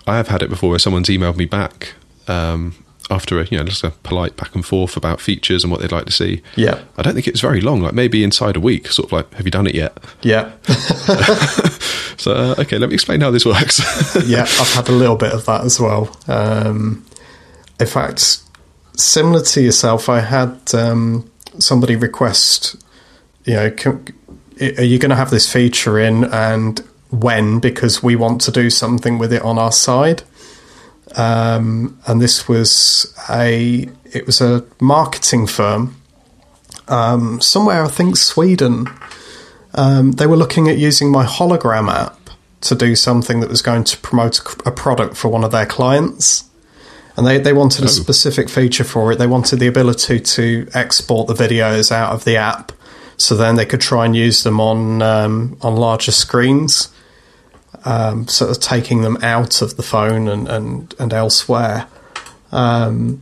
I 0.08 0.18
have 0.18 0.28
had 0.28 0.42
it 0.42 0.50
before 0.50 0.70
where 0.70 0.80
someone's 0.80 1.10
emailed 1.10 1.38
me 1.38 1.46
back 1.46 1.94
um, 2.28 2.76
after 3.10 3.40
a 3.40 3.46
you 3.46 3.58
know 3.58 3.64
just 3.64 3.84
a 3.84 3.92
polite 3.92 4.36
back 4.36 4.56
and 4.56 4.66
forth 4.66 4.98
about 4.98 5.22
features 5.22 5.64
and 5.64 5.72
what 5.72 5.82
they'd 5.82 5.92
like 5.92 6.06
to 6.06 6.12
see. 6.12 6.42
Yeah, 6.56 6.84
I 6.98 7.02
don't 7.02 7.14
think 7.14 7.28
it 7.28 7.34
was 7.34 7.42
very 7.42 7.62
long. 7.62 7.82
Like 7.82 7.94
maybe 7.94 8.24
inside 8.24 8.56
a 8.56 8.60
week. 8.60 8.88
Sort 8.88 9.08
of 9.08 9.12
like, 9.12 9.34
have 9.34 9.46
you 9.46 9.52
done 9.52 9.68
it 9.68 9.76
yet? 9.76 9.98
Yeah. 10.22 10.52
so 12.18 12.34
uh, 12.34 12.56
okay, 12.60 12.78
let 12.78 12.90
me 12.90 12.96
explain 12.96 13.22
how 13.22 13.32
this 13.32 13.46
works. 13.46 13.80
yeah, 14.28 14.42
I've 14.42 14.74
had 14.74 14.90
a 14.90 14.94
little 14.94 15.18
bit 15.18 15.34
of 15.34 15.46
that 15.46 15.64
as 15.64 15.80
well. 15.80 16.16
Um, 16.28 17.06
in 17.80 17.88
fact, 17.88 18.42
similar 18.96 19.42
to 19.42 19.62
yourself, 19.62 20.10
I 20.10 20.20
had 20.20 20.74
um, 20.74 21.30
somebody 21.60 21.96
request. 21.96 22.76
You 23.46 23.56
know, 23.56 23.72
can, 23.72 24.06
are 24.62 24.84
you 24.84 25.00
going 25.00 25.10
to 25.10 25.16
have 25.16 25.32
this 25.32 25.52
feature 25.52 26.00
in 26.00 26.24
and 26.26 26.82
when? 27.14 27.60
Because 27.60 28.02
we 28.02 28.16
want 28.16 28.42
to 28.42 28.52
do 28.52 28.70
something 28.70 29.18
with 29.18 29.32
it 29.32 29.42
on 29.42 29.58
our 29.58 29.72
side. 29.72 30.24
Um, 31.16 32.00
and 32.08 32.22
this 32.22 32.48
was 32.48 33.14
a 33.30 33.88
it 34.06 34.26
was 34.26 34.42
a 34.42 34.66
marketing 34.80 35.46
firm 35.48 35.96
um, 36.88 37.40
somewhere 37.42 37.84
I 37.84 37.88
think 37.88 38.18
Sweden. 38.18 38.88
Um, 39.76 40.14
they 40.14 40.28
were 40.28 40.38
looking 40.38 40.68
at 40.68 40.78
using 40.78 41.12
my 41.12 41.26
hologram 41.26 41.92
app 41.92 42.20
to 42.62 42.76
do 42.76 42.96
something 42.96 43.40
that 43.40 43.50
was 43.50 43.62
going 43.62 43.84
to 43.84 43.98
promote 43.98 44.40
a 44.66 44.72
product 44.72 45.18
for 45.18 45.30
one 45.30 45.44
of 45.44 45.52
their 45.52 45.66
clients. 45.66 46.50
And 47.18 47.28
they, 47.28 47.38
they 47.38 47.54
wanted 47.54 47.82
a 47.82 47.88
oh. 47.88 47.90
specific 47.90 48.50
feature 48.50 48.84
for 48.84 49.12
it. 49.12 49.18
They 49.18 49.28
wanted 49.28 49.58
the 49.58 49.68
ability 49.68 50.20
to 50.20 50.68
export 50.74 51.28
the 51.28 51.34
videos 51.34 51.92
out 51.92 52.12
of 52.12 52.24
the 52.24 52.38
app 52.38 52.72
so 53.18 53.36
then 53.36 53.56
they 53.56 53.66
could 53.66 53.82
try 53.82 54.06
and 54.06 54.16
use 54.16 54.44
them 54.44 54.60
on 54.60 55.02
um, 55.02 55.58
on 55.62 55.76
larger 55.76 56.12
screens 56.12 56.90
um, 57.86 58.28
sort 58.28 58.52
of 58.52 58.60
taking 58.62 59.02
them 59.02 59.18
out 59.22 59.62
of 59.62 59.78
the 59.78 59.84
phone 59.84 60.28
and, 60.28 60.48
and, 60.48 60.96
and 61.00 61.14
elsewhere. 61.14 61.88
Um, 62.52 63.22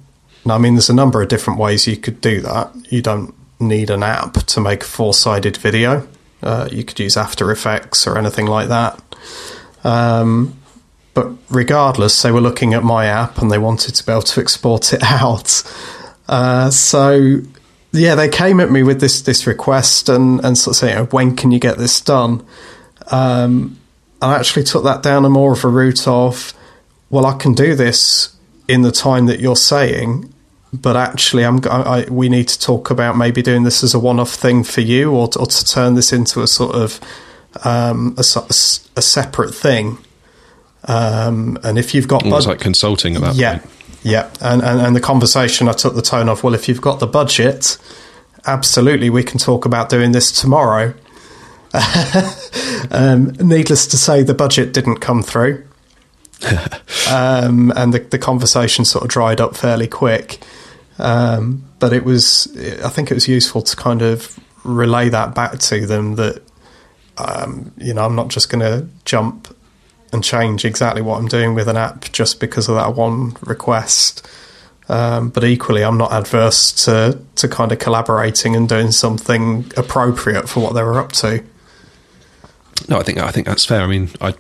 I 0.50 0.58
mean, 0.58 0.76
there's 0.76 0.90
a 0.90 0.94
number 0.96 1.22
of 1.22 1.30
different 1.30 1.60
ways 1.60 1.88
you 1.88 1.98
could 1.98 2.22
do 2.22 2.42
that. 2.42 2.72
You 2.90 3.02
don't 3.02 3.34
need 3.60 3.90
an 3.90 4.04
app 4.04 4.34
to 4.34 4.62
make 4.62 4.84
a 4.84 4.88
four 4.88 5.14
sided 5.14 5.58
video. 5.58 6.08
Uh, 6.42 6.68
you 6.72 6.84
could 6.84 7.00
use 7.00 7.16
After 7.16 7.52
Effects 7.52 8.08
or 8.08 8.18
anything 8.18 8.48
like 8.48 8.68
that. 8.70 9.00
Um, 9.84 10.58
but 11.14 11.32
regardless, 11.50 12.22
they 12.22 12.32
were 12.32 12.42
looking 12.42 12.74
at 12.74 12.84
my 12.84 13.06
app 13.06 13.40
and 13.40 13.52
they 13.52 13.58
wanted 13.58 13.96
to 13.96 14.06
be 14.06 14.12
able 14.12 14.22
to 14.24 14.42
export 14.42 14.94
it 14.94 15.04
out. 15.04 15.64
Uh, 16.28 16.70
so, 16.70 17.42
yeah, 17.92 18.16
they 18.16 18.30
came 18.30 18.60
at 18.60 18.72
me 18.72 18.84
with 18.84 19.02
this 19.02 19.22
this 19.22 19.46
request 19.46 20.10
and, 20.10 20.44
and 20.44 20.58
sort 20.58 20.76
of 20.76 20.80
saying, 20.80 21.06
when 21.08 21.36
can 21.36 21.52
you 21.52 21.60
get 21.60 21.78
this 21.78 22.00
done? 22.00 22.46
Um, 23.08 23.81
I 24.22 24.36
actually 24.36 24.64
took 24.64 24.84
that 24.84 25.02
down 25.02 25.26
a 25.26 25.30
more 25.30 25.54
of 25.54 25.64
a 25.64 25.68
route 25.68 26.08
of, 26.08 26.54
well, 27.10 27.26
I 27.26 27.38
can 27.38 27.54
do 27.54 27.76
this 27.76 28.36
in 28.68 28.84
the 28.84 28.92
time 28.92 29.26
that 29.26 29.40
you're 29.40 29.56
saying, 29.56 30.32
but 30.74 30.96
actually, 30.96 31.44
I'm 31.44 31.60
I, 31.66 32.06
we 32.10 32.30
need 32.30 32.48
to 32.48 32.60
talk 32.60 32.90
about 32.92 33.18
maybe 33.18 33.42
doing 33.42 33.64
this 33.64 33.84
as 33.84 33.94
a 33.94 34.00
one-off 34.00 34.32
thing 34.32 34.64
for 34.64 34.82
you, 34.82 35.12
or, 35.12 35.28
or 35.38 35.46
to 35.46 35.66
turn 35.66 35.96
this 35.96 36.14
into 36.14 36.42
a 36.42 36.48
sort 36.48 36.76
of 36.76 37.00
um, 37.66 38.16
a, 38.18 38.22
a, 38.22 39.02
separate 39.02 39.54
thing. 39.54 39.98
Um, 40.86 41.60
and 41.64 41.78
if 41.78 41.94
you've 41.94 42.08
got, 42.08 42.24
bud- 42.24 42.46
like 42.46 42.60
consulting 42.60 43.18
about, 43.18 43.36
yeah, 43.36 43.60
point. 43.60 43.72
yeah, 44.04 44.30
and, 44.40 44.62
and 44.62 44.80
and 44.80 44.96
the 44.96 45.02
conversation 45.02 45.68
I 45.68 45.74
took 45.74 45.94
the 45.94 46.02
tone 46.02 46.30
of, 46.30 46.42
well, 46.42 46.54
if 46.54 46.70
you've 46.70 46.82
got 46.82 47.02
the 47.02 47.08
budget, 47.08 47.78
absolutely, 48.46 49.10
we 49.10 49.24
can 49.24 49.40
talk 49.40 49.66
about 49.66 49.90
doing 49.90 50.14
this 50.14 50.32
tomorrow. 50.32 50.94
um, 52.92 53.32
needless 53.40 53.88
to 53.88 53.98
say, 53.98 54.24
the 54.24 54.34
budget 54.34 54.74
didn't 54.74 54.98
come 54.98 55.24
through. 55.24 55.66
um, 57.10 57.72
and 57.76 57.94
the, 57.94 58.00
the 58.10 58.18
conversation 58.18 58.84
sort 58.86 59.04
of 59.04 59.10
dried 59.10 59.40
up 59.40 59.56
fairly 59.56 59.88
quick. 59.88 60.40
Um, 61.00 61.64
but 61.80 61.94
it 61.94 62.04
was, 62.04 62.48
I 62.84 62.90
think 62.90 63.12
it 63.12 63.14
was 63.14 63.28
useful 63.28 63.62
to 63.62 63.76
kind 63.76 64.02
of 64.02 64.40
relay 64.64 65.10
that 65.10 65.34
back 65.34 65.58
to 65.60 65.86
them 65.86 66.16
that, 66.16 66.42
um, 67.18 67.72
you 67.78 67.94
know, 67.94 68.06
I'm 68.06 68.16
not 68.16 68.30
just 68.30 68.50
going 68.50 68.62
to 68.62 68.88
jump 69.06 69.56
and 70.14 70.24
change 70.24 70.66
exactly 70.66 71.02
what 71.02 71.20
I'm 71.20 71.28
doing 71.28 71.54
with 71.56 71.68
an 71.68 71.78
app 71.78 72.12
just 72.12 72.40
because 72.40 72.68
of 72.68 72.76
that 72.76 72.96
one 72.96 73.36
request. 73.42 74.28
Um, 74.90 75.30
but 75.30 75.44
equally, 75.46 75.84
I'm 75.84 75.98
not 75.98 76.12
adverse 76.12 76.74
to, 76.86 77.20
to 77.36 77.48
kind 77.48 77.72
of 77.72 77.80
collaborating 77.80 78.56
and 78.56 78.68
doing 78.68 78.92
something 78.92 79.72
appropriate 79.78 80.50
for 80.50 80.62
what 80.62 80.74
they 80.74 80.84
were 80.84 81.00
up 81.00 81.14
to. 81.14 81.44
No, 82.90 82.98
I 82.98 83.04
think 83.04 83.18
I 83.18 83.32
think 83.32 83.48
that's 83.48 83.66
fair. 83.66 83.82
I 83.82 83.88
mean, 83.88 84.10
I 84.20 84.34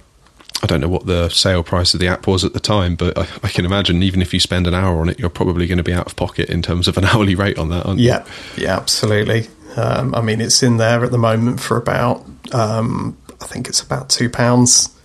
I 0.63 0.67
don't 0.67 0.81
know 0.81 0.89
what 0.89 1.05
the 1.07 1.29
sale 1.29 1.63
price 1.63 1.93
of 1.93 1.99
the 1.99 2.07
app 2.07 2.27
was 2.27 2.43
at 2.43 2.53
the 2.53 2.59
time, 2.59 2.95
but 2.95 3.17
I, 3.17 3.27
I 3.43 3.49
can 3.49 3.65
imagine 3.65 4.03
even 4.03 4.21
if 4.21 4.33
you 4.33 4.39
spend 4.39 4.67
an 4.67 4.73
hour 4.73 5.01
on 5.01 5.09
it, 5.09 5.19
you're 5.19 5.29
probably 5.29 5.65
going 5.65 5.79
to 5.79 5.83
be 5.83 5.93
out 5.93 6.05
of 6.05 6.15
pocket 6.15 6.49
in 6.49 6.61
terms 6.61 6.87
of 6.87 6.97
an 6.97 7.05
hourly 7.11 7.35
rate 7.35 7.57
on 7.57 7.69
that. 7.69 7.85
Aren't 7.85 7.99
you? 7.99 8.07
Yeah, 8.07 8.25
yeah, 8.57 8.77
absolutely. 8.77 9.47
Um, 9.75 10.13
I 10.13 10.21
mean, 10.21 10.41
it's 10.41 10.61
in 10.61 10.77
there 10.77 11.03
at 11.03 11.11
the 11.11 11.17
moment 11.17 11.61
for 11.61 11.77
about, 11.77 12.25
um, 12.51 13.17
I 13.41 13.45
think 13.45 13.69
it's 13.69 13.81
about 13.81 14.09
two 14.09 14.29
pounds. 14.29 14.95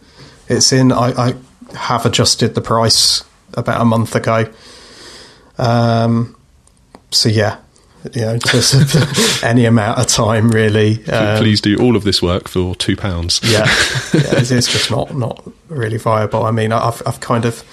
It's 0.49 0.73
in. 0.73 0.93
I, 0.93 1.12
I 1.31 1.35
have 1.75 2.05
adjusted 2.05 2.55
the 2.55 2.61
price 2.61 3.25
about 3.55 3.81
a 3.81 3.85
month 3.85 4.14
ago. 4.14 4.52
Um, 5.59 6.37
so 7.11 7.28
yeah, 7.28 7.59
you 8.15 8.23
know, 8.23 8.39
just 8.39 9.45
any 9.45 9.65
amount 9.65 9.99
of 9.99 10.07
time 10.07 10.51
really. 10.51 11.05
Um, 11.07 11.39
Please 11.39 11.61
do 11.61 11.77
all 11.79 11.97
of 11.97 12.05
this 12.05 12.23
work 12.23 12.49
for 12.49 12.75
two 12.77 12.97
pounds. 12.97 13.41
yeah, 13.43 13.59
yeah 14.15 14.39
it's, 14.39 14.51
it's 14.51 14.71
just 14.71 14.91
not 14.91 15.15
not 15.15 15.45
really 15.69 15.99
viable. 15.99 16.45
I 16.45 16.51
mean, 16.51 16.73
I've 16.73 17.03
I've 17.07 17.21
kind 17.21 17.45
of 17.45 17.65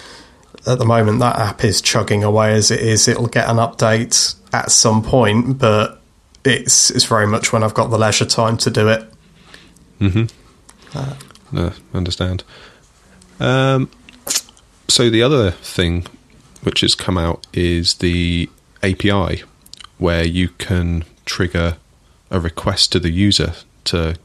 at 0.66 0.78
the 0.80 0.86
moment 0.86 1.20
that 1.20 1.38
app 1.38 1.64
is 1.64 1.82
chugging 1.82 2.24
away 2.24 2.54
as 2.54 2.72
it 2.72 2.80
is. 2.80 3.08
It'll 3.08 3.28
get 3.28 3.50
an 3.50 3.58
update 3.58 4.36
at 4.54 4.72
some 4.72 5.04
point, 5.04 5.58
but 5.58 6.02
it's 6.46 6.90
it's 6.90 7.06
very 7.06 7.28
much 7.28 7.52
when 7.54 7.64
I've 7.64 7.74
got 7.74 7.88
the 7.88 7.98
leisure 7.98 8.26
time 8.26 8.58
to 8.58 8.70
do 8.70 8.88
it. 8.90 9.04
Uh 10.94 11.16
No, 11.52 11.72
understand. 11.94 12.44
Um, 13.40 13.90
so 14.88 15.10
the 15.10 15.24
other 15.24 15.52
thing 15.52 16.06
which 16.64 16.82
has 16.82 16.96
come 16.96 17.18
out 17.18 17.46
is 17.54 17.96
the 17.96 18.50
API, 18.82 19.44
where 20.04 20.26
you 20.26 20.50
can 20.50 21.06
trigger 21.26 21.78
a 22.30 22.38
request 22.38 22.92
to 22.92 23.00
the 23.00 23.10
user 23.10 23.54
to 23.86 24.18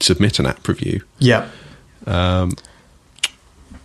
submit 0.00 0.40
an 0.40 0.46
app 0.46 0.66
review. 0.66 1.02
Yeah, 1.20 1.48
um, 2.04 2.56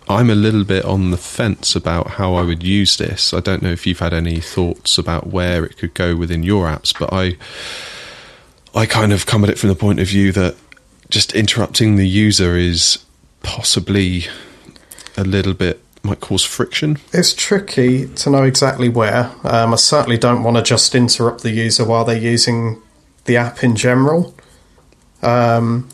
I'm 0.08 0.28
a 0.28 0.34
little 0.34 0.64
bit 0.64 0.84
on 0.84 1.12
the 1.12 1.16
fence 1.16 1.76
about 1.76 2.12
how 2.12 2.34
I 2.34 2.42
would 2.42 2.64
use 2.64 2.96
this. 2.96 3.32
I 3.32 3.38
don't 3.38 3.62
know 3.62 3.70
if 3.70 3.86
you've 3.86 4.00
had 4.00 4.12
any 4.12 4.40
thoughts 4.40 4.98
about 4.98 5.28
where 5.28 5.64
it 5.64 5.76
could 5.76 5.94
go 5.94 6.16
within 6.16 6.42
your 6.42 6.66
apps, 6.66 6.92
but 6.98 7.12
I 7.12 7.36
I 8.74 8.84
kind 8.84 9.12
of 9.12 9.24
come 9.24 9.44
at 9.44 9.50
it 9.50 9.58
from 9.58 9.68
the 9.68 9.76
point 9.76 10.00
of 10.00 10.08
view 10.08 10.32
that 10.32 10.56
just 11.10 11.32
interrupting 11.32 11.94
the 11.94 12.08
user 12.08 12.56
is 12.56 12.98
possibly 13.44 14.26
a 15.16 15.22
little 15.22 15.54
bit 15.54 15.80
might 16.02 16.20
cause 16.20 16.44
friction. 16.44 16.98
it's 17.12 17.34
tricky 17.34 18.06
to 18.08 18.30
know 18.30 18.44
exactly 18.44 18.88
where. 18.88 19.30
Um, 19.44 19.72
I 19.72 19.76
certainly 19.76 20.16
don't 20.18 20.42
want 20.42 20.56
to 20.56 20.62
just 20.62 20.94
interrupt 20.94 21.42
the 21.42 21.50
user 21.50 21.84
while 21.84 22.04
they're 22.04 22.16
using 22.16 22.80
the 23.24 23.36
app 23.36 23.62
in 23.64 23.76
general. 23.76 24.34
Um, 25.22 25.88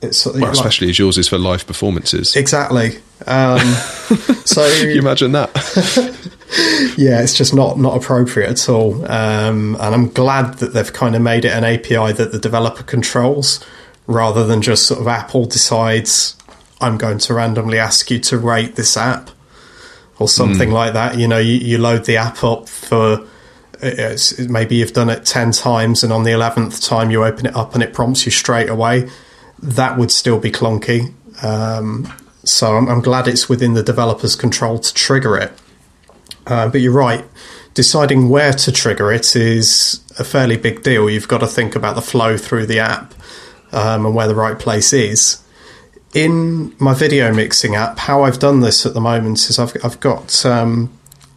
it's 0.00 0.26
Well, 0.26 0.36
like- 0.36 0.52
especially 0.52 0.90
as 0.90 0.98
yours 0.98 1.18
is 1.18 1.28
for 1.28 1.38
live 1.38 1.66
performances. 1.66 2.34
exactly. 2.34 2.98
Um, 3.26 3.60
so 4.44 4.66
you 4.66 4.98
imagine 4.98 5.32
that? 5.32 5.50
yeah, 6.96 7.22
it's 7.22 7.34
just 7.34 7.54
not 7.54 7.78
not 7.78 7.96
appropriate 7.96 8.50
at 8.50 8.68
all. 8.68 9.04
Um, 9.10 9.76
and 9.78 9.94
I'm 9.94 10.08
glad 10.08 10.54
that 10.58 10.72
they've 10.74 10.92
kind 10.92 11.14
of 11.14 11.22
made 11.22 11.44
it 11.44 11.52
an 11.52 11.62
API 11.64 12.12
that 12.14 12.32
the 12.32 12.38
developer 12.40 12.82
controls, 12.82 13.64
rather 14.08 14.44
than 14.44 14.60
just 14.62 14.86
sort 14.86 15.00
of 15.00 15.06
Apple 15.06 15.44
decides 15.44 16.34
I'm 16.82 16.98
going 16.98 17.18
to 17.18 17.34
randomly 17.34 17.78
ask 17.78 18.10
you 18.10 18.18
to 18.20 18.38
rate 18.38 18.76
this 18.76 18.96
app 18.96 19.30
or 20.18 20.28
something 20.28 20.70
like 20.70 20.92
that. 20.92 21.18
You 21.18 21.28
know, 21.28 21.38
you, 21.38 21.54
you 21.54 21.78
load 21.78 22.04
the 22.04 22.16
app 22.16 22.42
up 22.44 22.68
for. 22.68 23.26
It's, 23.84 24.38
maybe 24.38 24.76
you've 24.76 24.92
done 24.92 25.10
it 25.10 25.24
10 25.24 25.50
times 25.50 26.04
and 26.04 26.12
on 26.12 26.22
the 26.22 26.30
11th 26.30 26.86
time 26.86 27.10
you 27.10 27.24
open 27.24 27.46
it 27.46 27.56
up 27.56 27.74
and 27.74 27.82
it 27.82 27.92
prompts 27.92 28.24
you 28.24 28.30
straight 28.30 28.68
away 28.68 29.10
that 29.60 29.98
would 29.98 30.12
still 30.12 30.38
be 30.38 30.52
clunky 30.52 31.12
um, 31.42 32.06
so 32.44 32.76
I'm, 32.76 32.88
I'm 32.88 33.00
glad 33.00 33.26
it's 33.26 33.48
within 33.48 33.74
the 33.74 33.82
developer's 33.82 34.36
control 34.36 34.78
to 34.78 34.94
trigger 34.94 35.36
it 35.36 35.52
uh, 36.46 36.68
but 36.68 36.80
you're 36.80 36.92
right. 36.92 37.24
Deciding 37.74 38.28
where 38.28 38.52
to 38.52 38.72
trigger 38.72 39.12
it 39.12 39.34
is 39.34 40.00
a 40.18 40.24
fairly 40.24 40.56
big 40.56 40.82
deal. 40.82 41.08
You've 41.08 41.28
got 41.28 41.38
to 41.38 41.46
think 41.46 41.74
about 41.74 41.94
the 41.94 42.02
flow 42.02 42.36
through 42.36 42.66
the 42.66 42.80
app 42.80 43.14
um, 43.72 44.04
and 44.06 44.14
where 44.14 44.28
the 44.28 44.34
right 44.34 44.58
place 44.58 44.92
is. 44.92 45.42
In 46.14 46.74
my 46.78 46.92
video 46.92 47.32
mixing 47.32 47.74
app, 47.74 47.98
how 47.98 48.24
I've 48.24 48.38
done 48.38 48.60
this 48.60 48.84
at 48.84 48.92
the 48.92 49.00
moment 49.00 49.48
is 49.48 49.58
I've, 49.58 49.74
I've 49.82 49.98
got 50.00 50.44
um, 50.44 50.92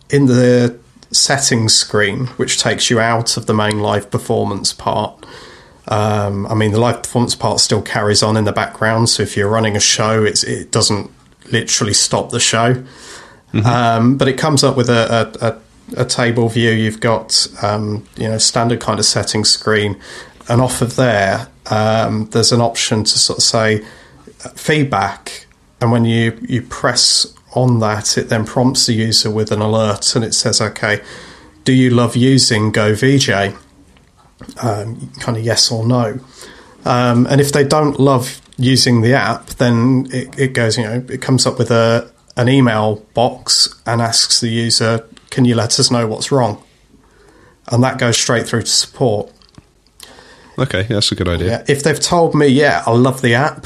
in 0.10 0.26
the 0.26 0.78
settings 1.12 1.74
screen, 1.74 2.28
which 2.36 2.60
takes 2.60 2.90
you 2.90 3.00
out 3.00 3.38
of 3.38 3.46
the 3.46 3.54
main 3.54 3.80
live 3.80 4.12
performance 4.12 4.74
part. 4.74 5.26
Um, 5.88 6.46
I 6.48 6.56
mean, 6.56 6.74
the 6.74 6.80
live 6.80 7.04
performance 7.04 7.36
part 7.36 7.62
still 7.62 7.82
carries 7.82 8.22
on 8.22 8.36
in 8.36 8.44
the 8.44 8.52
background, 8.52 9.08
so 9.08 9.24
if 9.24 9.38
you're 9.38 9.50
running 9.50 9.78
a 9.78 9.80
show, 9.80 10.26
it's, 10.26 10.44
it 10.44 10.72
doesn't 10.72 11.10
literally 11.52 11.94
stop 11.94 12.32
the 12.32 12.40
show. 12.42 12.84
Um, 13.64 14.18
but 14.18 14.28
it 14.28 14.38
comes 14.38 14.66
up 14.66 14.76
with 14.76 14.90
a, 14.90 15.32
a, 15.42 15.48
a, 15.48 16.02
a 16.02 16.06
table 16.06 16.50
view. 16.50 16.72
You've 16.72 17.00
got 17.00 17.48
um, 17.62 18.06
you 18.18 18.28
know 18.28 18.38
standard 18.38 18.82
kind 18.82 19.00
of 19.00 19.06
settings 19.06 19.50
screen, 19.50 19.98
and 20.50 20.60
off 20.60 20.82
of 20.82 20.98
there, 20.98 21.48
um, 21.68 22.26
there's 22.32 22.52
an 22.52 22.60
option 22.60 23.06
to 23.06 23.18
sort 23.18 23.40
of 23.40 23.44
say 23.44 23.86
feedback, 24.50 25.46
and 25.82 25.92
when 25.92 26.06
you 26.06 26.38
you 26.48 26.62
press 26.62 27.34
on 27.54 27.80
that, 27.80 28.18
it 28.18 28.30
then 28.30 28.46
prompts 28.46 28.86
the 28.86 28.94
user 28.94 29.32
with 29.32 29.52
an 29.52 29.62
alert, 29.62 30.16
and 30.16 30.24
it 30.24 30.34
says, 30.34 30.62
"Okay, 30.62 31.02
do 31.64 31.74
you 31.74 31.90
love 31.90 32.16
using 32.16 32.72
GoVJ?" 32.72 33.56
Um, 34.62 35.12
kind 35.20 35.38
of 35.38 35.44
yes 35.44 35.72
or 35.72 35.86
no. 35.86 36.20
Um, 36.84 37.26
and 37.30 37.42
if 37.42 37.52
they 37.52 37.64
don't 37.64 38.00
love 38.00 38.42
using 38.58 39.02
the 39.02 39.14
app, 39.14 39.48
then 39.48 40.08
it, 40.12 40.38
it 40.38 40.54
goes, 40.54 40.78
you 40.78 40.84
know, 40.84 41.04
it 41.10 41.22
comes 41.22 41.46
up 41.46 41.58
with 41.58 41.72
a 41.72 42.12
an 42.38 42.50
email 42.50 42.98
box 43.14 43.82
and 43.86 44.02
asks 44.02 44.42
the 44.42 44.50
user, 44.50 45.06
"Can 45.30 45.46
you 45.46 45.56
let 45.56 45.80
us 45.80 45.90
know 45.90 46.06
what's 46.08 46.32
wrong?" 46.32 46.62
And 47.68 47.84
that 47.84 47.98
goes 47.98 48.18
straight 48.18 48.48
through 48.48 48.64
to 48.64 48.68
support. 48.68 49.32
Okay, 50.58 50.84
that's 50.84 51.12
a 51.12 51.16
good 51.16 51.28
idea. 51.28 51.48
Yeah. 51.48 51.64
If 51.68 51.84
they've 51.84 52.00
told 52.00 52.36
me, 52.36 52.48
"Yeah, 52.48 52.84
I 52.86 52.92
love 52.92 53.22
the 53.22 53.34
app," 53.34 53.66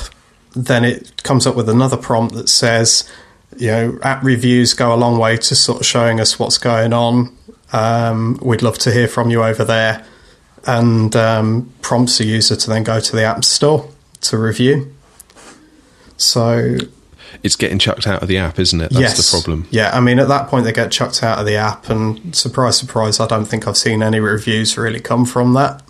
then 0.65 0.83
it 0.83 1.23
comes 1.23 1.47
up 1.47 1.55
with 1.55 1.69
another 1.69 1.97
prompt 1.97 2.35
that 2.35 2.49
says, 2.49 3.09
"You 3.57 3.67
know, 3.67 3.99
app 4.03 4.23
reviews 4.23 4.73
go 4.73 4.93
a 4.93 4.97
long 4.97 5.17
way 5.17 5.37
to 5.37 5.55
sort 5.55 5.79
of 5.81 5.85
showing 5.85 6.19
us 6.19 6.37
what's 6.39 6.57
going 6.57 6.93
on. 6.93 7.35
Um, 7.71 8.39
we'd 8.41 8.61
love 8.61 8.77
to 8.79 8.91
hear 8.91 9.07
from 9.07 9.29
you 9.29 9.43
over 9.43 9.63
there." 9.63 10.05
And 10.65 11.15
um, 11.15 11.71
prompts 11.81 12.17
the 12.17 12.25
user 12.25 12.55
to 12.55 12.69
then 12.69 12.83
go 12.83 12.99
to 12.99 13.15
the 13.15 13.23
app 13.23 13.45
store 13.45 13.89
to 14.21 14.37
review. 14.37 14.93
So 16.17 16.77
It's 17.43 17.55
getting 17.55 17.79
chucked 17.79 18.05
out 18.07 18.21
of 18.21 18.27
the 18.27 18.37
app, 18.37 18.59
isn't 18.59 18.81
it? 18.81 18.89
That's 18.91 18.99
yes. 18.99 19.31
the 19.31 19.37
problem. 19.37 19.67
Yeah, 19.71 19.91
I 19.93 20.01
mean, 20.01 20.19
at 20.19 20.27
that 20.27 20.49
point, 20.49 20.65
they 20.65 20.73
get 20.73 20.91
chucked 20.91 21.23
out 21.23 21.39
of 21.39 21.45
the 21.45 21.55
app, 21.55 21.89
and 21.89 22.35
surprise, 22.35 22.77
surprise, 22.77 23.19
I 23.19 23.27
don't 23.27 23.45
think 23.45 23.67
I've 23.67 23.77
seen 23.77 24.03
any 24.03 24.19
reviews 24.19 24.77
really 24.77 24.99
come 24.99 25.25
from 25.25 25.53
that. 25.53 25.81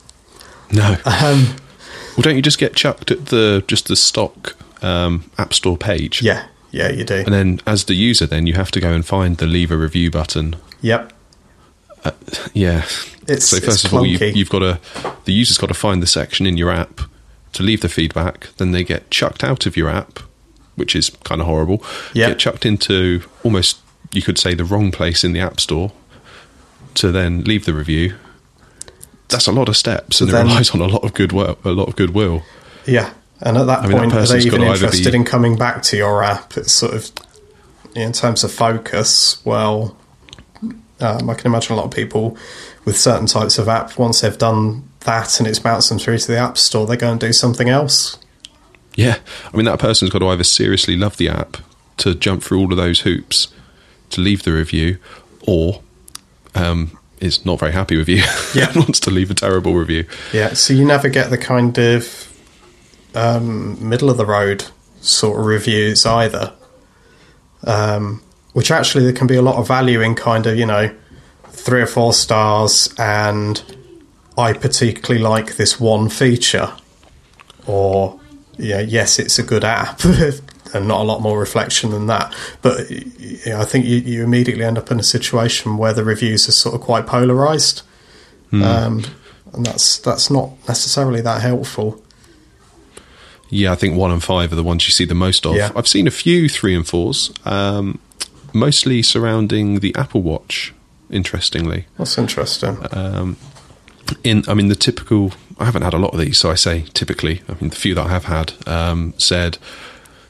No. 0.72 0.98
Um, 1.06 1.56
well, 2.20 2.24
don't 2.24 2.36
you 2.36 2.42
just 2.42 2.60
get 2.60 2.76
chucked 2.76 3.12
at 3.12 3.28
the 3.28 3.64
just 3.68 3.88
the 3.88 3.96
stock 3.96 4.56
um, 4.84 5.30
App 5.38 5.54
Store 5.54 5.78
page? 5.78 6.22
yeah, 6.22 6.48
yeah, 6.72 6.90
you 6.92 7.04
do. 7.04 7.16
And 7.16 7.34
then, 7.34 7.62
as 7.66 7.86
the 7.86 7.94
user, 7.96 8.26
then 8.28 8.46
you 8.46 8.54
have 8.54 8.72
to 8.72 8.80
go 8.80 8.92
and 8.92 9.06
find 9.06 9.38
the 9.38 9.46
leave 9.48 9.72
a 9.72 9.78
review 9.78 10.12
button. 10.12 10.56
Yep. 10.82 11.14
Yeah. 12.54 12.80
It's- 13.24 13.46
so 13.50 13.58
first 13.60 13.68
it's 13.68 13.86
of 13.86 13.94
all, 13.94 14.06
you, 14.06 14.18
you've 14.28 14.50
got 14.50 14.60
to 14.60 14.80
the 15.26 15.34
user's 15.34 15.58
got 15.58 15.68
to 15.68 15.74
find 15.74 16.02
the 16.02 16.08
section 16.08 16.46
in 16.46 16.58
your 16.58 16.72
app 16.72 17.02
to 17.54 17.64
leave 17.64 17.82
the 17.82 17.90
feedback. 17.90 18.50
Then 18.58 18.72
they 18.72 18.84
get 18.84 19.12
chucked 19.12 19.44
out 19.44 19.66
of 19.66 19.76
your 19.78 19.90
app, 19.90 20.20
which 20.76 20.96
is 20.96 21.10
kind 21.24 21.42
of 21.42 21.48
horrible. 21.48 21.84
Yeah. 22.14 22.30
Get 22.30 22.40
chucked 22.40 22.66
into 22.66 23.22
almost 23.44 23.80
you 24.12 24.22
could 24.22 24.38
say 24.38 24.54
the 24.56 24.64
wrong 24.66 24.92
place 24.92 25.24
in 25.24 25.34
the 25.34 25.40
app 25.40 25.60
store 25.60 25.92
to 26.96 27.12
then 27.12 27.44
leave 27.44 27.66
the 27.66 27.74
review. 27.74 28.16
That's 29.30 29.48
a 29.48 29.52
lot 29.52 29.70
of 29.70 29.78
steps, 29.78 30.22
and 30.22 30.30
Then- 30.30 30.48
it 30.48 30.50
relies 30.50 30.72
on 30.72 30.82
a 30.82 30.88
lot 30.88 31.04
of 31.04 31.14
good 31.14 31.32
work, 31.32 31.64
a 31.64 31.70
lot 31.70 31.88
of 31.88 31.96
goodwill. 31.96 32.44
Yeah, 32.86 33.12
and 33.42 33.58
at 33.58 33.68
that 33.68 33.80
I 33.80 33.82
mean, 33.84 33.92
that 33.92 33.98
point, 34.00 34.14
are 34.14 34.26
they 34.26 34.40
even 34.40 34.64
interested 34.64 35.12
be- 35.12 35.18
in 35.18 35.24
coming 35.24 35.56
back 35.56 35.84
to 35.84 35.98
your 35.98 36.24
app? 36.24 36.58
It's 36.58 36.72
sort 36.72 36.94
of 36.94 37.12
in 37.96 38.12
terms 38.12 38.44
of 38.44 38.52
focus. 38.52 39.38
Well, 39.44 39.96
um, 41.00 41.30
I 41.30 41.34
can 41.34 41.48
imagine 41.48 41.74
a 41.74 41.78
lot 41.78 41.86
of 41.86 41.92
people 41.92 42.38
with 42.86 42.98
certain 42.98 43.28
types 43.28 43.58
of 43.58 43.68
app 43.70 43.98
once 43.98 44.22
they've 44.22 44.38
done 44.38 44.84
that 45.02 45.40
and 45.40 45.48
it's 45.48 45.60
bounced 45.60 45.90
them 45.90 46.00
through 46.00 46.18
to 46.18 46.28
the 46.28 46.38
app 46.38 46.58
store, 46.58 46.86
they 46.86 46.98
go 46.98 47.12
and 47.12 47.20
do 47.20 47.32
something 47.32 47.70
else. 47.70 48.18
Yeah, 48.96 49.18
I 49.54 49.56
mean 49.56 49.66
that 49.66 49.80
person's 49.80 50.12
got 50.12 50.20
to 50.20 50.28
either 50.28 50.44
seriously 50.44 50.98
love 50.98 51.18
the 51.18 51.30
app 51.30 51.58
to 51.98 52.16
jump 52.16 52.44
through 52.44 52.60
all 52.60 52.72
of 52.72 52.78
those 52.78 53.02
hoops 53.02 53.48
to 54.10 54.22
leave 54.22 54.44
the 54.44 54.52
review, 54.52 54.98
or 55.42 55.82
um, 56.56 56.98
is 57.20 57.46
not 57.46 57.60
very 57.60 57.72
happy 57.72 57.98
with 57.98 58.08
you 58.10 58.24
Yeah. 58.56 58.72
wants 58.76 59.00
to 59.02 59.12
leave 59.12 59.30
a 59.32 59.34
terrible 59.34 59.74
review. 59.76 60.06
Yeah, 60.34 60.54
so 60.54 60.74
you 60.74 60.86
never 60.86 61.10
get 61.10 61.30
the 61.30 61.38
kind 61.38 61.78
of 61.78 62.26
um, 63.16 63.88
middle 63.88 64.10
of 64.10 64.18
the 64.18 64.26
road 64.26 64.66
sort 65.02 65.40
of 65.40 65.46
reviews 65.46 66.06
either. 66.06 66.54
Um, 67.66 68.22
which 68.54 68.72
actually 68.72 69.04
there 69.04 69.14
can 69.14 69.28
be 69.28 69.36
a 69.36 69.42
lot 69.42 69.56
of 69.58 69.68
value 69.68 70.02
in 70.02 70.16
kind 70.16 70.46
of, 70.48 70.58
you 70.58 70.66
know, 70.66 70.94
three 71.50 71.82
or 71.82 71.86
four 71.86 72.14
stars 72.14 72.94
and 72.98 73.62
I 74.38 74.54
particularly 74.54 75.22
like 75.22 75.58
this 75.58 75.80
one 75.80 76.10
feature. 76.10 76.72
Or, 77.68 78.20
yeah, 78.58 78.80
yes, 78.80 79.20
it's 79.20 79.38
a 79.38 79.44
good 79.44 79.64
app, 79.64 80.00
and 80.74 80.88
not 80.88 81.02
a 81.02 81.04
lot 81.04 81.22
more 81.22 81.40
reflection 81.40 81.92
than 81.92 82.08
that. 82.08 82.34
But 82.62 82.90
yeah, 82.90 83.60
I 83.62 83.66
think 83.66 83.86
you, 83.86 83.98
you 83.98 84.24
immediately 84.24 84.64
end 84.64 84.78
up 84.78 84.92
in 84.92 85.00
a 85.00 85.04
situation 85.04 85.78
where 85.78 85.94
the 85.94 86.04
reviews 86.04 86.48
are 86.48 86.52
sort 86.54 86.76
of 86.76 86.82
quite 86.82 87.06
polarized, 87.08 87.82
Hmm. 88.50 88.64
um, 88.64 89.04
and 89.54 89.66
that's 89.66 89.98
that's 90.00 90.30
not 90.32 90.52
necessarily 90.68 91.22
that 91.22 91.42
helpful. 91.42 92.02
Yeah, 93.52 93.72
I 93.72 93.76
think 93.76 93.98
one 93.98 94.12
and 94.12 94.24
five 94.24 94.52
are 94.52 94.56
the 94.56 94.64
ones 94.64 94.86
you 94.88 94.92
see 94.92 95.06
the 95.06 95.16
most 95.16 95.46
of. 95.46 95.56
Yeah. 95.56 95.72
I've 95.76 95.88
seen 95.88 96.06
a 96.08 96.12
few 96.12 96.48
three 96.50 96.76
and 96.76 96.88
fours, 96.88 97.32
um, 97.46 98.00
mostly 98.54 99.02
surrounding 99.02 99.80
the 99.80 99.94
Apple 99.96 100.22
Watch. 100.22 100.74
Interestingly, 101.10 101.88
That's 101.98 102.18
interesting. 102.20 102.78
um, 102.92 103.36
in 104.24 104.44
I 104.48 104.54
mean 104.54 104.68
the 104.68 104.76
typical. 104.76 105.32
I 105.58 105.66
haven't 105.66 105.82
had 105.82 105.94
a 105.96 105.98
lot 105.98 106.14
of 106.14 106.20
these, 106.20 106.38
so 106.38 106.52
I 106.52 106.56
say 106.56 106.86
typically. 106.94 107.42
I 107.50 107.54
mean 107.60 107.70
the 107.72 107.76
few 107.76 107.96
that 107.96 108.06
I 108.06 108.10
have 108.10 108.26
had 108.26 108.54
um, 108.68 109.14
said 109.18 109.58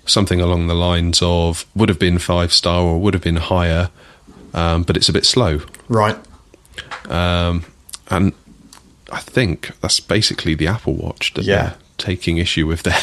something 0.10 0.41
along 0.41 0.67
the 0.67 0.74
lines 0.76 1.22
of 1.22 1.65
would 1.76 1.89
have 1.89 2.00
been 2.00 2.17
five 2.19 2.52
star 2.52 2.82
or 2.84 3.00
would 3.00 3.13
have 3.13 3.24
been 3.24 3.38
higher, 3.38 3.89
um, 4.54 4.84
but 4.84 4.98
it's 4.98 5.10
a 5.10 5.13
bit 5.13 5.26
slow. 5.26 5.62
right. 5.88 6.17
Um, 7.10 7.65
and 8.10 8.34
I 9.12 9.19
think 9.19 9.72
that's 9.82 10.00
basically 10.00 10.56
the 10.56 10.67
Apple 10.67 10.93
Watch 10.93 11.34
that 11.34 11.43
Yeah. 11.45 11.62
they're 11.62 11.76
taking 11.98 12.38
issue 12.38 12.65
with 12.67 12.84
there. 12.84 12.98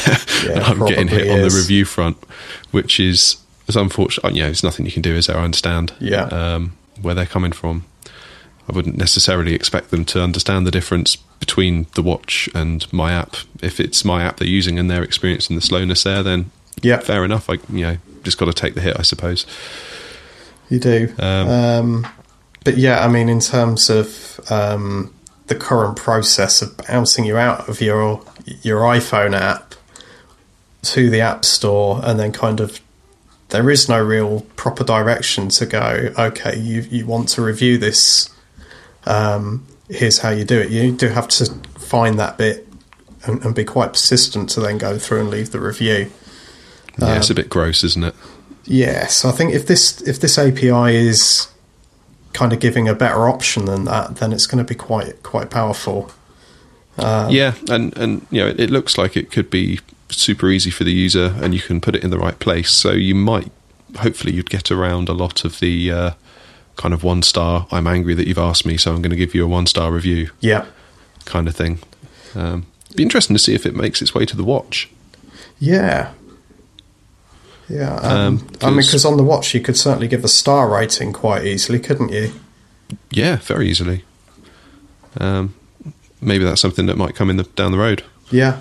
Yeah, 0.45 0.63
I'm 0.65 0.79
getting 0.85 1.07
hit 1.07 1.25
probably 1.27 1.31
on 1.31 1.49
the 1.49 1.55
review 1.55 1.85
front, 1.85 2.17
which 2.71 2.99
is 2.99 3.37
is 3.67 3.75
unfortunate. 3.75 4.33
You 4.33 4.41
know, 4.41 4.47
there's 4.47 4.63
nothing 4.63 4.85
you 4.85 4.91
can 4.91 5.01
do, 5.01 5.13
is 5.15 5.27
there? 5.27 5.37
I 5.37 5.43
understand. 5.43 5.93
Yeah. 5.99 6.23
Um, 6.25 6.77
where 7.01 7.13
they're 7.13 7.25
coming 7.25 7.51
from. 7.51 7.85
I 8.69 8.73
wouldn't 8.75 8.97
necessarily 8.97 9.53
expect 9.53 9.91
them 9.91 10.03
to 10.05 10.21
understand 10.21 10.65
the 10.67 10.71
difference 10.71 11.15
between 11.39 11.85
the 11.95 12.01
watch 12.01 12.49
and 12.55 12.91
my 12.91 13.11
app. 13.13 13.35
If 13.61 13.79
it's 13.79 14.03
my 14.03 14.23
app 14.23 14.37
they're 14.37 14.47
using 14.47 14.77
and 14.79 14.89
they're 14.89 15.03
experiencing 15.03 15.55
the 15.55 15.61
slowness 15.61 16.03
there, 16.03 16.23
then 16.23 16.51
Yeah. 16.81 16.99
fair 16.99 17.25
enough. 17.25 17.49
I 17.49 17.53
you 17.69 17.81
know 17.81 17.97
just 18.23 18.37
got 18.37 18.45
to 18.45 18.53
take 18.53 18.75
the 18.75 18.81
hit, 18.81 18.95
I 18.99 19.03
suppose. 19.03 19.45
You 20.69 20.79
do. 20.79 21.13
Um, 21.19 21.47
Um, 21.49 22.07
but 22.63 22.77
yeah, 22.77 23.03
I 23.03 23.07
mean, 23.07 23.29
in 23.29 23.39
terms 23.39 23.89
of 23.89 24.39
um, 24.49 25.13
the 25.47 25.55
current 25.55 25.95
process 25.95 26.61
of 26.61 26.75
bouncing 26.77 27.25
you 27.25 27.37
out 27.37 27.69
of 27.69 27.81
your 27.81 28.21
your 28.61 28.81
iPhone 28.81 29.33
app 29.33 29.75
to 30.83 31.09
the 31.09 31.21
App 31.21 31.45
Store, 31.45 32.01
and 32.03 32.19
then 32.19 32.31
kind 32.31 32.59
of 32.59 32.81
there 33.49 33.69
is 33.69 33.87
no 33.87 34.03
real 34.03 34.41
proper 34.55 34.83
direction 34.83 35.49
to 35.49 35.65
go. 35.65 36.13
Okay, 36.17 36.59
you 36.59 36.81
you 36.81 37.05
want 37.05 37.29
to 37.29 37.41
review 37.41 37.77
this. 37.77 38.29
Um, 39.05 39.65
here's 39.89 40.19
how 40.19 40.31
you 40.31 40.43
do 40.43 40.59
it. 40.59 40.69
You 40.69 40.91
do 40.91 41.07
have 41.07 41.29
to 41.29 41.45
find 41.79 42.19
that 42.19 42.37
bit 42.37 42.67
and, 43.25 43.43
and 43.45 43.55
be 43.55 43.63
quite 43.63 43.93
persistent 43.93 44.49
to 44.51 44.59
then 44.59 44.77
go 44.77 44.97
through 44.97 45.21
and 45.21 45.29
leave 45.29 45.51
the 45.51 45.61
review. 45.61 46.11
Yeah, 46.99 47.11
Um, 47.11 47.17
it's 47.17 47.29
a 47.29 47.35
bit 47.35 47.49
gross, 47.49 47.83
isn't 47.83 48.03
it? 48.03 48.15
Yes, 48.65 49.23
I 49.23 49.31
think 49.31 49.53
if 49.53 49.65
this 49.67 50.01
if 50.01 50.19
this 50.19 50.37
API 50.37 50.95
is 50.95 51.47
kind 52.33 52.51
of 52.53 52.59
giving 52.59 52.87
a 52.87 52.93
better 52.93 53.27
option 53.29 53.65
than 53.65 53.85
that, 53.85 54.17
then 54.17 54.33
it's 54.33 54.45
going 54.45 54.63
to 54.63 54.67
be 54.67 54.75
quite 54.75 55.23
quite 55.23 55.49
powerful. 55.49 56.11
Um, 56.97 57.29
yeah, 57.31 57.53
and 57.69 57.95
and 57.97 58.25
you 58.31 58.41
know, 58.41 58.47
it, 58.47 58.59
it 58.59 58.69
looks 58.69 58.97
like 58.97 59.15
it 59.15 59.31
could 59.31 59.49
be 59.49 59.79
super 60.09 60.49
easy 60.49 60.69
for 60.69 60.83
the 60.83 60.91
user, 60.91 61.35
and 61.41 61.53
you 61.53 61.59
can 61.61 61.79
put 61.79 61.95
it 61.95 62.03
in 62.03 62.09
the 62.09 62.17
right 62.19 62.37
place. 62.39 62.71
So 62.71 62.91
you 62.91 63.15
might, 63.15 63.51
hopefully, 63.97 64.33
you'd 64.33 64.49
get 64.49 64.69
around 64.71 65.07
a 65.07 65.13
lot 65.13 65.45
of 65.45 65.59
the 65.59 65.91
uh, 65.91 66.11
kind 66.75 66.93
of 66.93 67.03
one 67.03 67.21
star. 67.23 67.67
I'm 67.71 67.87
angry 67.87 68.15
that 68.15 68.27
you've 68.27 68.37
asked 68.37 68.65
me, 68.65 68.77
so 68.77 68.91
I'm 68.91 69.01
going 69.01 69.11
to 69.11 69.15
give 69.17 69.33
you 69.35 69.45
a 69.45 69.47
one 69.47 69.65
star 69.67 69.91
review 69.91 70.31
Yeah, 70.41 70.65
kind 71.25 71.47
of 71.47 71.55
thing. 71.55 71.79
Um, 72.35 72.65
be 72.95 73.03
interesting 73.03 73.35
to 73.35 73.39
see 73.41 73.53
if 73.55 73.65
it 73.65 73.75
makes 73.75 74.01
its 74.01 74.13
way 74.13 74.25
to 74.25 74.35
the 74.35 74.43
watch. 74.43 74.89
yeah, 75.59 76.11
yeah. 77.69 77.95
Um, 77.95 78.11
Um, 78.11 78.47
I 78.61 78.65
mean, 78.69 78.75
'cause- 78.77 78.87
because 78.87 79.05
on 79.05 79.17
the 79.17 79.23
watch 79.23 79.53
you 79.53 79.61
could 79.61 79.77
certainly 79.77 80.07
give 80.07 80.23
a 80.23 80.27
star 80.29 80.69
rating 80.69 81.13
quite 81.13 81.45
easily, 81.45 81.79
couldn't 81.79 82.11
you? 82.11 82.31
Yeah, 83.11 83.37
very 83.37 83.69
easily. 83.69 84.03
Um, 85.19 85.53
maybe 86.21 86.43
that's 86.43 86.61
something 86.61 86.85
that 86.85 86.97
might 86.97 87.15
come 87.15 87.29
in 87.29 87.37
the, 87.37 87.43
down 87.43 87.71
the 87.71 87.77
road. 87.77 88.03
Yeah. 88.31 88.57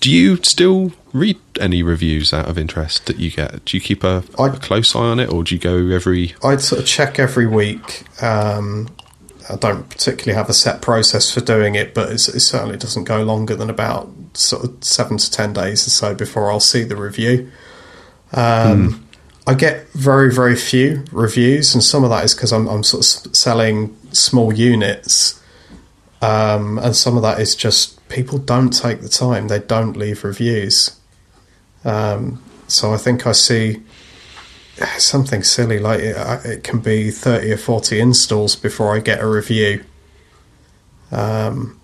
Do 0.00 0.10
you 0.10 0.38
still 0.42 0.92
read 1.12 1.38
any 1.60 1.82
reviews 1.82 2.32
out 2.32 2.48
of 2.48 2.56
interest 2.58 3.06
that 3.06 3.18
you 3.18 3.30
get? 3.30 3.64
Do 3.64 3.76
you 3.76 3.80
keep 3.80 4.04
a, 4.04 4.22
I- 4.38 4.48
a 4.48 4.56
close 4.58 4.94
eye 4.94 5.00
on 5.00 5.20
it, 5.20 5.28
or 5.32 5.42
do 5.44 5.54
you 5.54 5.60
go 5.60 5.76
every? 5.94 6.34
I'd 6.42 6.60
sort 6.60 6.80
of 6.80 6.86
check 6.86 7.18
every 7.18 7.46
week. 7.46 8.04
Um, 8.22 8.88
I 9.50 9.56
don't 9.56 9.88
particularly 9.90 10.36
have 10.36 10.48
a 10.48 10.54
set 10.54 10.80
process 10.82 11.30
for 11.32 11.40
doing 11.40 11.74
it, 11.74 11.94
but 11.94 12.12
it's, 12.12 12.28
it 12.28 12.40
certainly 12.40 12.76
doesn't 12.76 13.04
go 13.04 13.22
longer 13.24 13.56
than 13.56 13.68
about 13.70 14.08
sort 14.34 14.64
of 14.64 14.72
seven 14.82 15.18
to 15.18 15.30
ten 15.30 15.52
days 15.52 15.86
or 15.86 15.90
so 15.90 16.14
before 16.14 16.50
I'll 16.50 16.60
see 16.60 16.84
the 16.84 16.96
review. 16.96 17.50
Um, 18.32 19.06
I 19.46 19.54
get 19.54 19.88
very, 19.90 20.32
very 20.32 20.56
few 20.56 21.04
reviews, 21.10 21.74
and 21.74 21.82
some 21.82 22.04
of 22.04 22.10
that 22.10 22.24
is 22.24 22.34
because 22.34 22.52
I'm, 22.52 22.68
I'm 22.68 22.84
sort 22.84 23.00
of 23.00 23.36
selling 23.36 23.96
small 24.12 24.52
units, 24.52 25.42
um, 26.20 26.78
and 26.78 26.94
some 26.94 27.16
of 27.16 27.22
that 27.22 27.40
is 27.40 27.56
just 27.56 28.08
people 28.08 28.38
don't 28.38 28.70
take 28.70 29.00
the 29.00 29.08
time; 29.08 29.48
they 29.48 29.58
don't 29.58 29.96
leave 29.96 30.22
reviews. 30.24 30.98
Um, 31.84 32.42
so 32.68 32.94
I 32.94 32.96
think 32.96 33.26
I 33.26 33.32
see 33.32 33.82
something 34.98 35.42
silly 35.42 35.78
like 35.78 36.00
it, 36.00 36.16
uh, 36.16 36.40
it 36.44 36.64
can 36.64 36.80
be 36.80 37.10
30 37.10 37.52
or 37.52 37.56
40 37.56 38.00
installs 38.00 38.56
before 38.56 38.94
I 38.96 39.00
get 39.00 39.20
a 39.20 39.26
review. 39.26 39.84
Um, 41.10 41.80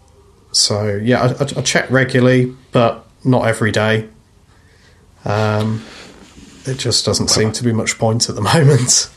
so 0.53 0.97
yeah, 0.97 1.35
I, 1.39 1.43
I 1.43 1.63
check 1.63 1.91
regularly, 1.91 2.55
but 2.73 3.07
not 3.25 3.47
every 3.47 3.73
day. 3.73 4.09
Um, 5.25 5.85
it 6.69 6.79
just 6.79 7.05
doesn't 7.05 7.29
seem 7.29 7.53
to 7.53 7.65
be 7.65 7.73
much 7.73 7.99
point 7.99 8.29
at 8.29 8.35
the 8.35 8.41
moment. 8.55 9.11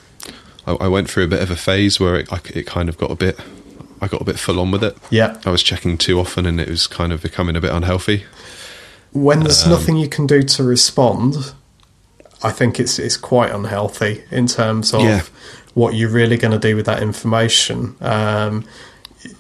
I, 0.68 0.74
I 0.74 0.88
went 0.88 1.10
through 1.10 1.26
a 1.26 1.28
bit 1.28 1.42
of 1.42 1.50
a 1.52 1.56
phase 1.56 2.00
where 2.00 2.16
it, 2.18 2.32
I, 2.32 2.40
it 2.54 2.66
kind 2.66 2.90
of 2.90 2.98
got 2.98 3.12
a 3.12 3.16
bit. 3.16 3.40
I 4.02 4.08
got 4.08 4.22
a 4.22 4.26
bit 4.26 4.40
full 4.40 4.60
on 4.60 4.72
with 4.72 4.84
it. 4.84 4.98
Yeah, 5.12 5.40
I 5.46 5.52
was 5.52 5.62
checking 5.64 5.98
too 5.98 6.20
often, 6.20 6.46
and 6.46 6.60
it 6.60 6.68
was 6.70 6.88
kind 6.88 7.12
of 7.14 7.22
becoming 7.22 7.56
a 7.56 7.62
bit 7.62 7.72
unhealthy. 7.72 8.24
when 9.12 9.42
there's 9.42 9.68
nothing 9.68 9.98
you 9.98 10.08
can 10.10 10.26
do 10.26 10.42
to 10.42 10.64
respond, 10.64 11.54
I 12.42 12.52
think 12.52 12.80
it's 12.80 12.98
it's 12.98 13.18
quite 13.18 13.52
unhealthy 13.52 14.24
in 14.32 14.48
terms 14.48 14.94
of 14.94 15.02
Yeah. 15.02 15.22
what 15.76 15.94
you're 15.96 16.10
really 16.10 16.38
going 16.38 16.52
to 16.54 16.58
do 16.60 16.76
with 16.76 16.86
that 16.88 17.04
information. 17.04 17.96
Um, 18.02 18.66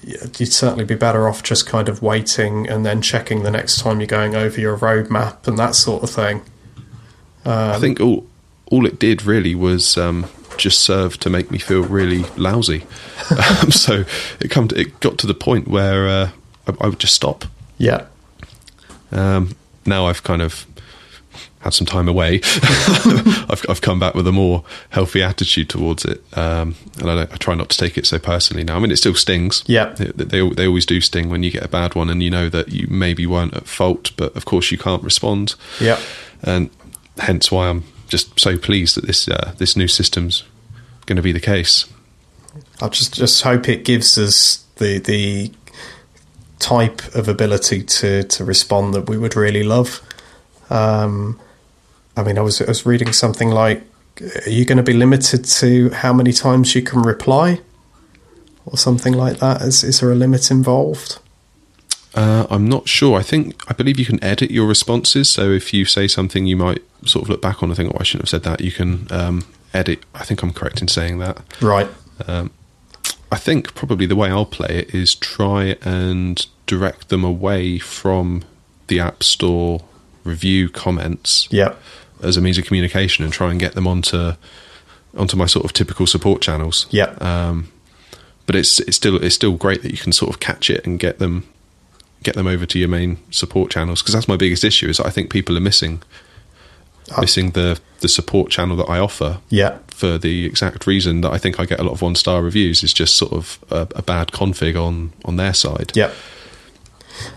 you'd 0.03 0.53
certainly 0.53 0.85
be 0.85 0.93
better 0.93 1.27
off 1.27 1.41
just 1.41 1.65
kind 1.65 1.89
of 1.89 2.03
waiting 2.03 2.69
and 2.69 2.85
then 2.85 3.01
checking 3.01 3.41
the 3.41 3.49
next 3.49 3.79
time 3.79 3.99
you're 3.99 4.05
going 4.05 4.35
over 4.35 4.61
your 4.61 4.77
roadmap 4.77 5.47
and 5.47 5.57
that 5.57 5.73
sort 5.73 6.03
of 6.03 6.09
thing. 6.11 6.43
I 7.45 7.79
think 7.79 7.99
all 7.99 8.25
all 8.67 8.85
it 8.85 8.99
did 8.99 9.23
really 9.23 9.53
was 9.55 9.97
um, 9.97 10.27
just 10.57 10.79
serve 10.81 11.17
to 11.19 11.29
make 11.29 11.51
me 11.51 11.57
feel 11.57 11.83
really 11.83 12.23
lousy. 12.37 12.83
um, 13.61 13.71
so 13.71 14.05
it 14.39 14.49
come 14.49 14.67
to, 14.69 14.79
it 14.79 14.99
got 14.99 15.17
to 15.19 15.27
the 15.27 15.33
point 15.33 15.67
where 15.67 16.07
uh, 16.07 16.29
I, 16.67 16.73
I 16.81 16.87
would 16.87 16.99
just 16.99 17.13
stop. 17.13 17.45
Yeah, 17.77 18.05
Um, 19.11 19.55
now 19.85 20.05
I've 20.05 20.23
kind 20.23 20.41
of 20.41 20.65
had 21.61 21.73
some 21.73 21.85
time 21.85 22.07
away. 22.07 22.41
I've, 23.49 23.65
I've 23.69 23.81
come 23.81 23.99
back 23.99 24.15
with 24.15 24.27
a 24.27 24.31
more 24.31 24.63
healthy 24.89 25.21
attitude 25.23 25.69
towards 25.69 26.05
it, 26.05 26.23
um, 26.37 26.75
and 26.99 27.09
I, 27.09 27.15
don't, 27.15 27.33
I 27.33 27.37
try 27.37 27.55
not 27.55 27.69
to 27.69 27.77
take 27.77 27.97
it 27.97 28.05
so 28.05 28.19
personally 28.19 28.63
now. 28.63 28.75
I 28.75 28.79
mean, 28.79 28.91
it 28.91 28.97
still 28.97 29.15
stings. 29.15 29.63
Yeah. 29.67 29.93
they, 29.93 30.05
they 30.25 30.49
they 30.49 30.67
always 30.67 30.85
do 30.85 31.01
sting 31.01 31.29
when 31.29 31.43
you 31.43 31.51
get 31.51 31.63
a 31.63 31.67
bad 31.67 31.95
one, 31.95 32.09
and 32.09 32.21
you 32.21 32.29
know 32.29 32.49
that 32.49 32.69
you 32.69 32.87
maybe 32.89 33.25
weren't 33.25 33.55
at 33.55 33.67
fault, 33.67 34.11
but 34.17 34.35
of 34.35 34.45
course 34.45 34.71
you 34.71 34.77
can't 34.77 35.03
respond. 35.03 35.55
yeah, 35.79 35.99
and 36.43 36.69
hence 37.21 37.51
why 37.51 37.69
I'm 37.69 37.83
just 38.07 38.39
so 38.39 38.57
pleased 38.57 38.97
that 38.97 39.05
this 39.05 39.27
uh, 39.27 39.53
this 39.57 39.75
new 39.75 39.87
system's 39.87 40.43
going 41.05 41.15
to 41.15 41.21
be 41.21 41.31
the 41.31 41.39
case. 41.39 41.85
I 42.81 42.89
just 42.89 43.13
just 43.15 43.41
hope 43.43 43.69
it 43.69 43.85
gives 43.85 44.17
us 44.17 44.65
the 44.77 44.99
the 44.99 45.51
type 46.59 47.15
of 47.15 47.27
ability 47.27 47.83
to 47.83 48.23
to 48.23 48.43
respond 48.45 48.93
that 48.93 49.09
we 49.09 49.17
would 49.17 49.35
really 49.35 49.63
love. 49.63 50.01
Um, 50.69 51.39
I 52.15 52.23
mean, 52.23 52.37
I 52.37 52.41
was 52.41 52.61
I 52.61 52.65
was 52.65 52.85
reading 52.85 53.13
something 53.13 53.49
like, 53.49 53.83
"Are 54.45 54.49
you 54.49 54.65
going 54.65 54.77
to 54.77 54.83
be 54.83 54.93
limited 54.93 55.45
to 55.45 55.89
how 55.91 56.13
many 56.13 56.33
times 56.33 56.75
you 56.75 56.81
can 56.81 57.01
reply?" 57.01 57.61
Or 58.65 58.77
something 58.77 59.13
like 59.13 59.37
that. 59.37 59.61
Is 59.61 59.83
is 59.83 59.99
there 59.99 60.11
a 60.11 60.15
limit 60.15 60.51
involved? 60.51 61.19
Uh, 62.13 62.45
I'm 62.49 62.67
not 62.67 62.89
sure. 62.89 63.17
I 63.17 63.23
think 63.23 63.63
I 63.69 63.73
believe 63.73 63.97
you 63.99 64.05
can 64.05 64.21
edit 64.23 64.51
your 64.51 64.67
responses. 64.67 65.29
So 65.29 65.51
if 65.51 65.73
you 65.73 65.85
say 65.85 66.07
something, 66.07 66.45
you 66.45 66.57
might 66.57 66.81
sort 67.05 67.23
of 67.23 67.29
look 67.29 67.41
back 67.41 67.63
on 67.63 67.69
and 67.69 67.77
think, 67.77 67.91
"Oh, 67.93 67.97
I 67.99 68.03
shouldn't 68.03 68.23
have 68.23 68.29
said 68.29 68.43
that." 68.43 68.59
You 68.61 68.71
can 68.71 69.07
um, 69.11 69.45
edit. 69.73 70.03
I 70.13 70.23
think 70.25 70.43
I'm 70.43 70.51
correct 70.53 70.81
in 70.81 70.87
saying 70.87 71.19
that. 71.19 71.37
Right. 71.61 71.87
I 73.33 73.37
think 73.37 73.73
probably 73.75 74.05
the 74.05 74.15
way 74.15 74.29
I'll 74.29 74.45
play 74.45 74.69
it 74.79 74.93
is 74.93 75.15
try 75.15 75.77
and 75.83 76.45
direct 76.67 77.07
them 77.09 77.23
away 77.23 77.79
from 77.79 78.43
the 78.87 78.99
App 78.99 79.23
Store 79.23 79.81
review 80.25 80.69
comments 80.69 81.47
Yeah. 81.49 81.73
as 82.21 82.35
a 82.37 82.41
means 82.41 82.57
of 82.57 82.65
communication 82.65 83.23
and 83.23 83.33
try 83.33 83.49
and 83.51 83.59
get 83.59 83.73
them 83.73 83.87
onto 83.87 84.33
onto 85.17 85.35
my 85.37 85.45
sort 85.45 85.65
of 85.65 85.73
typical 85.73 86.05
support 86.07 86.41
channels. 86.41 86.87
Yeah. 86.91 87.15
Um, 87.21 87.71
but 88.45 88.55
it's 88.55 88.79
it's 88.81 88.97
still 88.97 89.15
it's 89.15 89.35
still 89.35 89.53
great 89.55 89.81
that 89.83 89.91
you 89.91 89.97
can 89.97 90.11
sort 90.11 90.29
of 90.29 90.39
catch 90.41 90.69
it 90.69 90.85
and 90.85 90.99
get 90.99 91.19
them 91.19 91.45
get 92.23 92.35
them 92.35 92.47
over 92.47 92.65
to 92.65 92.79
your 92.79 92.89
main 92.89 93.17
support 93.31 93.71
channels 93.71 94.01
because 94.01 94.13
that's 94.13 94.27
my 94.27 94.37
biggest 94.37 94.63
issue. 94.63 94.89
Is 94.89 94.99
I 94.99 95.09
think 95.09 95.31
people 95.31 95.57
are 95.57 95.61
missing 95.61 96.01
ah. 97.11 97.21
missing 97.21 97.51
the 97.51 97.79
the 97.99 98.09
support 98.09 98.51
channel 98.51 98.75
that 98.77 98.89
I 98.89 98.99
offer. 98.99 99.39
Yeah. 99.49 99.77
For 99.87 100.17
the 100.17 100.45
exact 100.45 100.87
reason 100.87 101.21
that 101.21 101.31
I 101.31 101.37
think 101.37 101.59
I 101.59 101.65
get 101.65 101.79
a 101.79 101.83
lot 101.83 101.91
of 101.91 102.01
one 102.01 102.15
star 102.15 102.41
reviews 102.41 102.83
is 102.83 102.93
just 102.93 103.15
sort 103.15 103.33
of 103.33 103.59
a, 103.69 103.87
a 103.95 104.01
bad 104.01 104.29
config 104.29 104.75
on 104.75 105.13
on 105.25 105.37
their 105.37 105.53
side. 105.53 105.91
Yeah. 105.95 106.11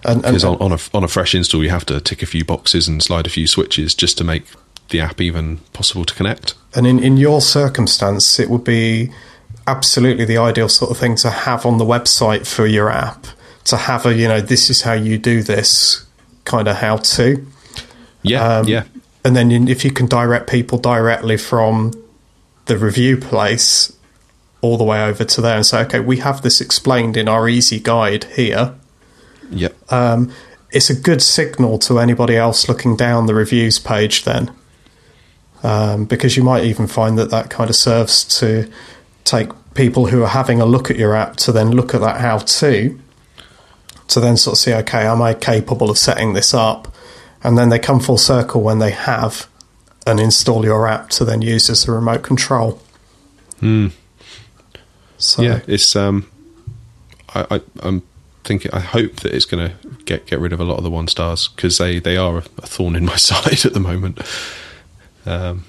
And, 0.05 0.17
and, 0.17 0.23
Because 0.23 0.45
on, 0.45 0.57
on 0.61 0.73
a 0.73 0.79
on 0.95 1.05
a 1.05 1.09
fresh 1.09 1.35
install, 1.35 1.63
you 1.63 1.71
have 1.71 1.85
to 1.87 2.01
tick 2.01 2.23
a 2.23 2.27
few 2.27 2.45
boxes 2.45 2.89
and 2.89 3.03
slide 3.03 3.27
a 3.27 3.31
few 3.31 3.47
switches 3.47 3.95
just 3.95 4.17
to 4.19 4.25
make 4.25 4.45
the 4.91 5.01
app 5.01 5.21
even 5.21 5.59
possible 5.73 6.05
to 6.05 6.15
connect. 6.15 6.55
and 6.75 6.87
in, 6.87 6.99
in 7.03 7.17
your 7.17 7.41
circumstance, 7.41 8.39
it 8.39 8.51
would 8.51 8.65
be 8.65 9.11
absolutely 9.67 10.25
the 10.25 10.37
ideal 10.37 10.69
sort 10.69 10.91
of 10.91 10.99
thing 10.99 11.17
to 11.17 11.31
have 11.31 11.65
on 11.65 11.79
the 11.79 11.85
website 11.85 12.47
for 12.47 12.67
your 12.67 12.91
app. 12.91 13.27
To 13.65 13.77
have 13.77 14.05
a, 14.07 14.15
you 14.15 14.29
know, 14.29 14.41
this 14.41 14.69
is 14.69 14.83
how 14.83 14.93
you 14.93 15.19
do 15.19 15.43
this 15.43 16.05
kind 16.45 16.69
of 16.69 16.77
how 16.77 16.99
to. 16.99 17.47
Yeah, 18.23 18.59
Um, 18.59 18.69
yeah, 18.69 18.85
And 19.25 19.35
then 19.35 19.69
if 19.69 19.85
you 19.85 19.91
can 19.91 20.07
direct 20.07 20.49
people 20.49 20.79
directly 20.79 21.37
from 21.37 21.93
the 22.67 22.77
review 22.79 23.17
place 23.17 23.95
all 24.61 24.79
the 24.79 24.85
way 24.85 25.03
over 25.03 25.25
to 25.25 25.41
there 25.41 25.57
and 25.57 25.67
say, 25.67 25.83
okay, 25.83 26.01
we 26.01 26.19
have 26.19 26.43
this 26.43 26.61
explained 26.61 27.17
in 27.17 27.29
our 27.29 27.49
easy 27.49 27.79
guide 27.79 28.25
here. 28.37 28.75
yep. 29.51 29.75
um, 29.93 30.33
it's 30.71 30.91
a 30.91 30.95
good 30.95 31.23
signal 31.23 31.79
to 31.79 31.99
anybody 31.99 32.37
else 32.37 32.69
looking 32.69 32.97
down 32.97 33.27
the 33.27 33.35
reviews 33.35 33.79
page 33.79 34.25
then 34.25 34.51
um, 35.63 36.05
because 36.05 36.37
you 36.37 36.43
might 36.43 36.65
even 36.65 36.87
find 36.87 37.19
that 37.19 37.31
that 37.31 37.49
kind 37.49 37.71
of 37.71 37.77
serves 37.77 38.25
to 38.41 38.71
take 39.25 39.51
people 39.75 40.07
who 40.07 40.23
are 40.23 40.29
having 40.29 40.61
a 40.61 40.67
look 40.67 40.91
at 40.91 40.97
your 40.97 41.15
app 41.15 41.37
to 41.37 41.53
then 41.53 41.71
look 41.71 41.95
at 41.95 42.01
that 42.01 42.21
how 42.21 42.39
to 42.39 43.01
to 44.09 44.21
then 44.21 44.37
sort 44.37 44.55
of 44.55 44.59
see 44.59 44.75
okay 44.75 45.07
am 45.07 45.23
i 45.23 45.35
capable 45.35 45.91
of 45.91 45.99
setting 45.99 46.33
this 46.33 46.55
up 46.55 46.95
and 47.43 47.59
then 47.59 47.69
they 47.69 47.79
come 47.79 48.01
full 48.01 48.19
circle 48.19 48.63
when 48.63 48.79
they 48.79 48.91
have 48.91 49.49
and 50.07 50.21
install 50.21 50.65
your 50.65 50.87
app 50.87 51.09
to 51.09 51.25
then 51.25 51.43
use 51.43 51.71
as 51.71 51.89
a 51.89 51.93
remote 51.93 52.23
control 52.23 52.81
so 55.25 55.43
yeah, 55.43 55.61
it's 55.67 55.97
um, 55.97 56.31
I, 57.35 57.47
I 57.57 57.61
I'm 57.81 58.03
thinking 58.45 58.71
I 58.73 58.81
hope 58.81 59.17
that 59.17 59.33
it's 59.33 59.47
going 59.47 59.71
to 59.71 59.89
get 60.05 60.27
get 60.27 60.39
rid 60.39 60.53
of 60.53 60.61
a 60.61 60.65
lot 60.65 60.77
of 60.77 60.85
the 60.85 60.91
one 60.91 61.09
stars 61.09 61.49
because 61.49 61.79
they 61.79 61.99
they 61.99 62.17
are 62.17 62.39
a, 62.39 62.45
a 62.59 62.67
thorn 62.67 62.97
in 62.97 63.05
my 63.05 63.17
side 63.17 63.65
at 63.65 63.73
the 63.73 63.81
moment. 63.81 64.21
Um, 65.25 65.65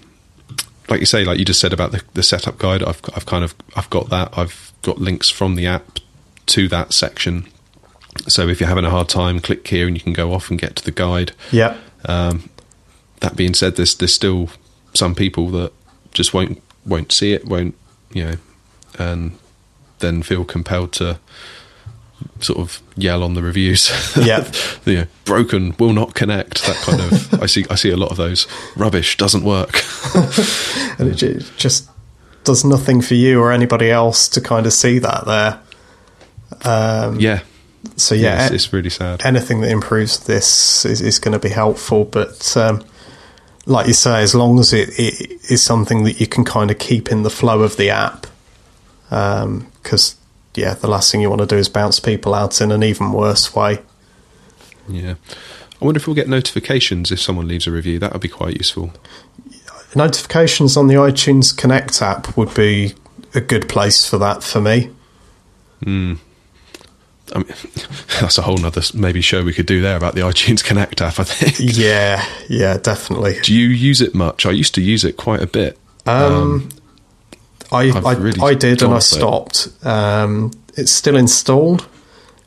like 0.89 0.99
you 0.99 1.05
say, 1.05 1.23
like 1.23 1.39
you 1.39 1.45
just 1.45 1.59
said 1.59 1.73
about 1.73 1.91
the, 1.91 2.03
the 2.13 2.23
setup 2.23 2.57
guide, 2.57 2.83
I've 2.83 3.01
I've 3.15 3.25
kind 3.25 3.43
of 3.43 3.55
I've 3.75 3.89
got 3.89 4.09
that. 4.09 4.37
I've 4.37 4.73
got 4.81 4.99
links 4.99 5.29
from 5.29 5.55
the 5.55 5.67
app 5.67 5.99
to 6.47 6.67
that 6.67 6.93
section. 6.93 7.47
So 8.27 8.47
if 8.47 8.59
you're 8.59 8.69
having 8.69 8.85
a 8.85 8.89
hard 8.89 9.09
time, 9.09 9.39
click 9.39 9.67
here 9.67 9.87
and 9.87 9.95
you 9.95 10.01
can 10.01 10.13
go 10.13 10.33
off 10.33 10.49
and 10.49 10.59
get 10.59 10.75
to 10.77 10.83
the 10.83 10.91
guide. 10.91 11.33
yeah 11.51 11.77
That 13.19 13.35
being 13.35 13.53
said, 13.53 13.75
there's 13.75 13.95
there's 13.95 14.13
still 14.13 14.49
some 14.93 15.15
people 15.15 15.49
that 15.49 15.71
just 16.11 16.33
won't 16.33 16.61
won't 16.85 17.11
see 17.11 17.33
it, 17.33 17.45
won't 17.45 17.75
you 18.13 18.23
know, 18.25 18.35
and 18.97 19.37
then 19.99 20.23
feel 20.23 20.45
compelled 20.45 20.93
to 20.93 21.19
sort 22.39 22.59
of 22.59 22.81
yell 22.95 23.23
on 23.23 23.33
the 23.33 23.41
reviews. 23.41 23.89
Yeah. 24.15 24.49
you 24.85 24.95
know, 24.95 25.05
broken, 25.25 25.75
will 25.77 25.93
not 25.93 26.13
connect. 26.13 26.65
That 26.65 26.75
kind 26.77 27.01
of. 27.01 27.33
I 27.43 27.45
see. 27.45 27.65
I 27.69 27.75
see 27.75 27.91
a 27.91 27.97
lot 27.97 28.11
of 28.11 28.17
those. 28.17 28.47
Rubbish 28.75 29.17
doesn't 29.17 29.43
work. 29.43 29.81
and 30.99 31.09
it 31.09 31.51
just 31.57 31.89
does 32.43 32.63
nothing 32.63 33.01
for 33.01 33.15
you 33.15 33.41
or 33.41 33.51
anybody 33.51 33.89
else 33.89 34.29
to 34.29 34.41
kind 34.41 34.65
of 34.65 34.73
see 34.73 34.99
that 34.99 35.25
there. 35.25 35.59
Um, 36.63 37.19
yeah. 37.19 37.41
So 37.95 38.15
Yeah. 38.15 38.49
it's, 38.51 38.73
really 38.73 38.89
sad. 38.89 39.21
anything 39.25 39.61
that 39.61 39.69
improves 39.71 40.25
this 40.25 40.85
is, 40.85 41.01
is 41.01 41.19
going 41.19 41.33
to 41.33 41.39
be 41.39 41.49
helpful. 41.53 42.05
But 42.05 42.55
um, 42.57 42.83
like 43.65 43.87
you 43.87 43.93
say, 43.93 44.21
as 44.21 44.35
long 44.35 44.59
as 44.59 44.73
it, 44.73 44.89
it 44.99 45.39
is 45.49 45.63
something 45.63 46.03
that 46.03 46.19
you 46.19 46.27
can 46.27 46.43
kind 46.45 46.71
of 46.71 46.77
keep 46.79 47.11
in 47.11 47.23
the 47.23 47.29
flow 47.29 47.61
of 47.61 47.77
the 47.77 47.89
app, 47.89 48.27
because 49.09 50.15
yeah, 50.55 50.73
the 50.73 50.87
last 50.87 51.11
thing 51.11 51.21
you 51.21 51.29
want 51.29 51.41
to 51.41 51.47
do 51.47 51.57
is 51.57 51.69
bounce 51.69 51.99
people 51.99 52.33
out 52.33 52.61
in 52.61 52.71
an 52.71 52.83
even 52.83 53.11
worse 53.11 53.55
way. 53.55 53.79
Yeah. 54.87 55.15
I 55.81 55.85
wonder 55.85 55.97
if 55.97 56.07
we'll 56.07 56.15
get 56.15 56.29
notifications 56.29 57.11
if 57.11 57.19
someone 57.19 57.47
leaves 57.47 57.67
a 57.67 57.71
review. 57.71 57.99
That 57.99 58.13
would 58.13 58.21
be 58.21 58.29
quite 58.29 58.55
useful. 58.57 58.93
Notifications 59.95 60.77
on 60.77 60.87
the 60.87 60.95
iTunes 60.95 61.55
Connect 61.55 62.01
app 62.01 62.37
would 62.37 62.53
be 62.53 62.93
a 63.33 63.41
good 63.41 63.67
place 63.67 64.07
for 64.07 64.17
that 64.17 64.43
for 64.43 64.61
me. 64.61 64.89
I 67.33 67.39
mean, 67.39 67.47
that's 68.21 68.37
a 68.37 68.41
whole 68.41 68.57
nother 68.57 68.81
maybe 68.93 69.21
show 69.21 69.43
we 69.43 69.53
could 69.53 69.65
do 69.65 69.81
there 69.81 69.97
about 69.97 70.15
the 70.15 70.21
iTunes 70.21 70.63
Connect 70.63 71.01
app. 71.01 71.19
I 71.19 71.23
think. 71.23 71.55
Yeah, 71.77 72.25
yeah, 72.49 72.77
definitely. 72.77 73.39
Do 73.41 73.53
you 73.53 73.67
use 73.67 74.01
it 74.01 74.13
much? 74.13 74.45
I 74.45 74.51
used 74.51 74.75
to 74.75 74.81
use 74.81 75.03
it 75.03 75.17
quite 75.17 75.41
a 75.41 75.47
bit. 75.47 75.77
Um, 76.05 76.69
I 77.71 77.83
I've 77.83 78.05
I, 78.05 78.13
really 78.13 78.41
I 78.41 78.53
did 78.53 78.81
and 78.81 78.91
I 78.91 78.93
gone 78.93 78.93
for 78.93 78.97
it. 78.97 79.01
stopped. 79.01 79.85
Um, 79.85 80.51
it's 80.75 80.91
still 80.91 81.15
installed, 81.15 81.87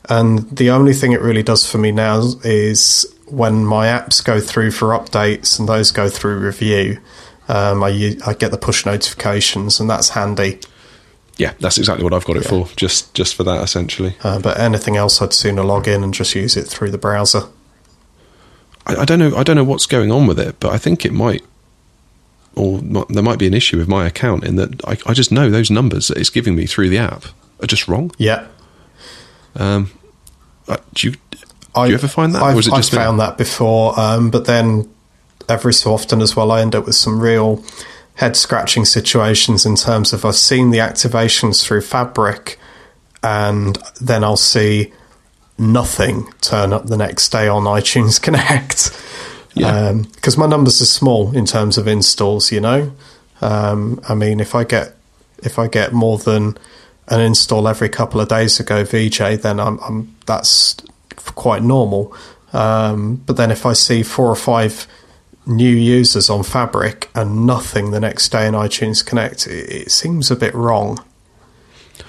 and 0.07 0.49
the 0.49 0.69
only 0.69 0.93
thing 0.93 1.11
it 1.11 1.21
really 1.21 1.43
does 1.43 1.69
for 1.69 1.77
me 1.77 1.91
now 1.91 2.21
is 2.43 3.05
when 3.27 3.65
my 3.65 3.87
apps 3.87 4.23
go 4.23 4.39
through 4.39 4.71
for 4.71 4.89
updates 4.89 5.59
and 5.59 5.67
those 5.67 5.91
go 5.91 6.09
through 6.09 6.39
review. 6.39 6.99
Um, 7.47 7.83
I 7.83 8.15
I 8.25 8.33
get 8.33 8.51
the 8.51 8.57
push 8.57 8.85
notifications, 8.85 9.79
and 9.79 9.89
that's 9.89 10.09
handy. 10.09 10.59
Yeah, 11.39 11.53
that's 11.59 11.77
exactly 11.79 12.03
what 12.03 12.13
I've 12.13 12.25
got 12.25 12.35
it 12.35 12.43
for. 12.45 12.67
Just 12.75 13.13
just 13.15 13.33
for 13.33 13.43
that, 13.45 13.63
essentially. 13.63 14.15
Uh, 14.23 14.39
but 14.39 14.59
anything 14.59 14.95
else, 14.97 15.21
I'd 15.21 15.33
sooner 15.33 15.63
log 15.63 15.87
in 15.87 16.03
and 16.03 16.13
just 16.13 16.35
use 16.35 16.55
it 16.55 16.67
through 16.67 16.91
the 16.91 16.97
browser. 16.99 17.43
I, 18.85 18.97
I 18.97 19.05
don't 19.05 19.19
know. 19.19 19.35
I 19.35 19.43
don't 19.43 19.55
know 19.55 19.63
what's 19.63 19.85
going 19.87 20.11
on 20.11 20.27
with 20.27 20.37
it, 20.37 20.59
but 20.59 20.71
I 20.73 20.77
think 20.77 21.05
it 21.05 21.13
might, 21.13 21.43
or 22.55 22.79
there 22.79 23.23
might 23.23 23.39
be 23.39 23.47
an 23.47 23.53
issue 23.53 23.77
with 23.77 23.87
my 23.87 24.05
account 24.05 24.43
in 24.43 24.57
that 24.57 24.85
I, 24.85 24.97
I 25.09 25.13
just 25.13 25.31
know 25.31 25.49
those 25.49 25.71
numbers 25.71 26.09
that 26.09 26.17
it's 26.17 26.29
giving 26.29 26.55
me 26.55 26.65
through 26.65 26.89
the 26.89 26.97
app 26.97 27.23
are 27.61 27.67
just 27.67 27.87
wrong. 27.87 28.11
Yeah, 28.17 28.45
Uh, 29.55 29.85
do 30.93 31.09
you 31.09 31.15
I, 31.73 31.87
you 31.87 31.93
ever 31.95 32.07
find 32.07 32.35
that? 32.35 32.43
I've, 32.43 32.55
or 32.55 32.59
is 32.59 32.67
it 32.67 32.73
I've 32.73 32.85
found 32.89 33.19
that 33.21 33.37
before, 33.37 33.97
um, 33.99 34.29
but 34.29 34.45
then 34.45 34.89
every 35.47 35.73
so 35.73 35.93
often 35.93 36.21
as 36.21 36.35
well, 36.35 36.51
I 36.51 36.61
end 36.61 36.75
up 36.75 36.85
with 36.85 36.95
some 36.95 37.19
real 37.19 37.63
head 38.19 38.35
scratching 38.35 38.83
situations 38.83 39.65
in 39.65 39.77
terms 39.77 40.11
of 40.11 40.25
I've 40.25 40.35
seen 40.35 40.71
the 40.71 40.79
activations 40.79 41.63
through 41.63 41.81
Fabric, 41.81 42.59
and 43.23 43.77
then 44.01 44.25
I'll 44.25 44.35
see 44.35 44.91
nothing 45.57 46.27
turn 46.41 46.73
up 46.73 46.87
the 46.87 46.97
next 46.97 47.29
day 47.29 47.47
on 47.47 47.63
iTunes 47.63 48.21
Connect. 48.21 48.91
Yeah. 49.53 49.93
Because 49.93 50.37
my 50.37 50.47
numbers 50.47 50.81
are 50.81 50.85
small 50.85 51.33
in 51.33 51.45
terms 51.45 51.77
of 51.77 51.87
installs, 51.87 52.51
you 52.51 52.59
know. 52.59 52.91
Um, 53.41 54.01
I 54.09 54.15
mean, 54.15 54.41
if 54.41 54.53
I 54.53 54.65
get 54.65 54.97
if 55.41 55.57
I 55.57 55.67
get 55.67 55.93
more 55.93 56.17
than 56.17 56.57
an 57.07 57.21
install 57.21 57.69
every 57.69 57.87
couple 57.87 58.19
of 58.19 58.27
days 58.27 58.59
ago, 58.59 58.83
VJ, 58.83 59.41
then 59.41 59.61
I'm, 59.61 59.79
I'm 59.79 60.13
that's 60.25 60.75
quite 61.35 61.63
normal. 61.63 62.13
Um, 62.51 63.15
but 63.25 63.37
then 63.37 63.49
if 63.49 63.65
I 63.65 63.71
see 63.71 64.03
four 64.03 64.27
or 64.27 64.35
five 64.35 64.87
new 65.49 65.69
users 65.75 66.29
on 66.29 66.43
Fabric 66.43 67.09
and 67.15 67.45
nothing 67.45 67.91
the 67.91 67.99
next 67.99 68.29
day 68.29 68.47
in 68.47 68.53
iTunes 68.53 69.05
Connect, 69.05 69.47
it, 69.47 69.69
it 69.69 69.91
seems 69.91 70.29
a 70.31 70.35
bit 70.35 70.53
wrong. 70.53 71.03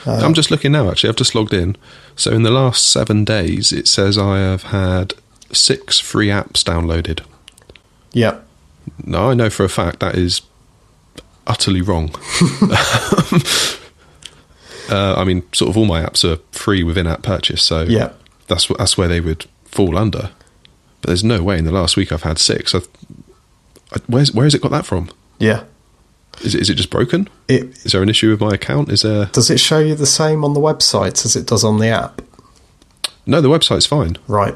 I'm 0.07 0.35
just 0.35 0.51
looking 0.51 0.73
now. 0.73 0.91
Actually, 0.91 1.11
I've 1.11 1.17
just 1.17 1.35
logged 1.35 1.53
in. 1.53 1.77
So 2.17 2.31
in 2.31 2.43
the 2.43 2.51
last 2.51 2.89
seven 2.91 3.25
days, 3.25 3.73
it 3.73 3.89
says 3.89 4.17
I 4.17 4.39
have 4.39 4.65
had 4.65 5.15
six 5.53 5.99
free 5.99 6.29
apps 6.29 6.63
downloaded. 6.63 7.21
Yep. 8.13 8.47
Now 9.05 9.31
I 9.31 9.35
know 9.35 9.51
for 9.51 9.65
a 9.65 9.69
fact 9.69 10.01
that 10.01 10.15
is 10.17 10.43
utterly 11.47 11.83
wrong. 11.83 12.15
uh, 14.91 15.15
I 15.17 15.25
mean, 15.25 15.43
sort 15.53 15.71
of 15.71 15.77
all 15.77 15.85
my 15.87 16.03
apps 16.03 16.25
are 16.25 16.41
free 16.53 16.83
within 16.83 17.07
app 17.07 17.23
purchase, 17.23 17.63
so 17.63 17.83
Yeah. 17.83 18.11
that's 18.49 18.67
that's 18.79 18.97
where 18.99 19.09
they 19.09 19.21
would 19.21 19.47
fall 19.65 19.97
under. 19.99 20.31
But 21.01 21.09
there's 21.09 21.25
no 21.25 21.43
way 21.43 21.59
in 21.59 21.65
the 21.65 21.73
last 21.73 21.97
week 21.97 22.13
I've 22.13 22.23
had 22.23 22.39
six. 22.39 22.75
I've, 22.75 22.87
I, 22.87 22.89
where's 24.07 24.33
where 24.33 24.45
has 24.45 24.55
it 24.55 24.63
got 24.63 24.71
that 24.71 24.87
from? 24.87 25.11
Yeah. 25.39 25.65
Is 26.43 26.55
it, 26.55 26.61
is 26.63 26.71
it 26.71 26.75
just 26.75 26.91
broken? 26.91 27.29
It 27.49 27.65
Is 27.85 27.93
there 27.93 28.03
an 28.03 28.09
issue 28.09 28.31
with 28.31 28.41
my 28.41 28.55
account? 28.55 28.89
Is 28.91 29.03
there? 29.03 29.27
does 29.27 29.51
it 29.51 29.59
show 29.61 29.79
you 29.81 29.95
the 29.95 30.07
same 30.07 30.45
on 30.45 30.55
the 30.55 30.61
website 30.61 31.25
as 31.25 31.35
it 31.37 31.47
does 31.47 31.65
on 31.65 31.79
the 31.79 31.89
app? 31.89 32.23
No, 33.27 33.41
the 33.41 33.49
website's 33.49 33.87
fine. 33.87 34.17
Right. 34.29 34.55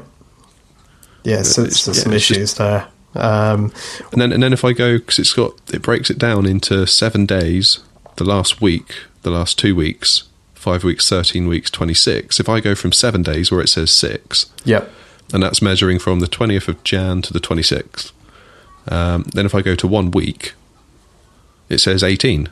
Yeah, 1.23 1.41
so 1.43 1.61
It's- 1.63 1.85
there's 1.85 1.97
yeah, 1.97 2.03
some 2.03 2.13
it's 2.13 2.27
just- 2.27 2.39
issues 2.39 2.53
there. 2.55 2.87
Um, 3.15 3.71
And 4.11 4.21
then 4.21 4.31
and 4.33 4.43
then 4.43 4.51
if 4.53 4.65
I 4.65 4.73
go 4.73 4.97
because 4.97 5.19
it's 5.19 5.33
got 5.33 5.53
it 5.71 5.81
breaks 5.81 6.09
it 6.09 6.17
down 6.17 6.45
into 6.45 6.85
seven 6.87 7.25
days. 7.25 7.79
The 8.17 8.23
last 8.25 8.61
week, 8.61 8.95
the 9.23 9.29
last 9.29 9.57
two 9.59 9.75
weeks, 9.75 10.23
five 10.53 10.83
weeks, 10.85 11.07
thirteen 11.09 11.47
weeks, 11.47 11.69
twenty 11.69 11.93
six. 11.93 12.39
If 12.39 12.47
I 12.47 12.61
go 12.61 12.73
from 12.75 12.93
seven 12.93 13.23
days 13.23 13.51
where 13.51 13.59
it 13.61 13.67
says 13.67 13.91
six, 13.91 14.45
yep. 14.63 14.89
and 15.33 15.43
that's 15.43 15.61
measuring 15.61 15.99
from 15.99 16.21
the 16.21 16.27
twentieth 16.27 16.67
of 16.69 16.81
Jan 16.85 17.21
to 17.23 17.33
the 17.33 17.41
twenty 17.41 17.63
sixth. 17.63 18.11
Um, 18.87 19.23
then 19.33 19.45
if 19.45 19.55
I 19.55 19.61
go 19.61 19.75
to 19.75 19.87
one 19.87 20.11
week, 20.11 20.53
it 21.69 21.79
says 21.79 22.03
eighteen. 22.03 22.49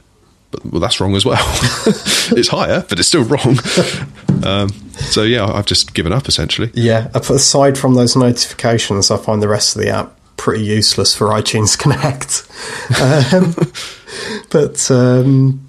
but 0.52 0.66
well, 0.66 0.80
that's 0.80 1.00
wrong 1.00 1.16
as 1.16 1.26
well. 1.26 1.38
it's 2.36 2.50
higher, 2.50 2.84
but 2.90 3.00
it's 3.00 3.08
still 3.08 3.24
wrong. 3.24 3.58
Um, 4.44 4.70
so 4.96 5.24
yeah, 5.24 5.46
I've 5.46 5.66
just 5.66 5.94
given 5.94 6.12
up 6.12 6.28
essentially. 6.28 6.70
Yeah, 6.74 7.08
aside 7.14 7.78
from 7.78 7.94
those 7.94 8.14
notifications, 8.18 9.10
I 9.10 9.16
find 9.16 9.42
the 9.42 9.48
rest 9.48 9.74
of 9.74 9.82
the 9.82 9.88
app 9.90 10.20
pretty 10.36 10.66
useless 10.66 11.16
for 11.16 11.28
iTunes 11.30 11.80
Connect. 11.80 12.44
um, 13.34 13.56
but 14.50 14.92
um, 14.92 15.66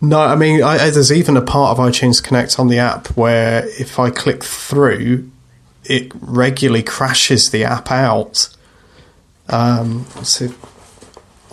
no, 0.00 0.18
I 0.18 0.34
mean, 0.34 0.62
I, 0.62 0.88
there's 0.88 1.12
even 1.12 1.36
a 1.36 1.42
part 1.42 1.76
of 1.78 1.84
iTunes 1.84 2.22
Connect 2.22 2.58
on 2.58 2.68
the 2.68 2.78
app 2.78 3.08
where 3.08 3.66
if 3.78 3.98
I 3.98 4.08
click 4.08 4.42
through, 4.42 5.30
it 5.84 6.10
regularly 6.22 6.82
crashes 6.82 7.50
the 7.50 7.64
app 7.64 7.90
out. 7.90 8.48
Um, 9.48 10.06
so 10.22 10.48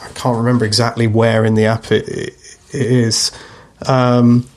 I 0.01 0.07
can't 0.09 0.37
remember 0.37 0.65
exactly 0.65 1.07
where 1.07 1.45
in 1.45 1.55
the 1.55 1.65
app 1.65 1.91
it, 1.91 2.07
it, 2.07 2.35
is, 2.73 3.31
um, 3.87 4.47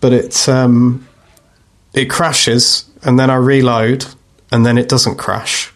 but 0.00 0.12
it 0.12 0.48
um, 0.48 1.08
it 1.92 2.06
crashes 2.06 2.88
and 3.02 3.18
then 3.18 3.30
I 3.30 3.36
reload 3.36 4.06
and 4.50 4.64
then 4.64 4.78
it 4.78 4.88
doesn't 4.88 5.16
crash. 5.16 5.72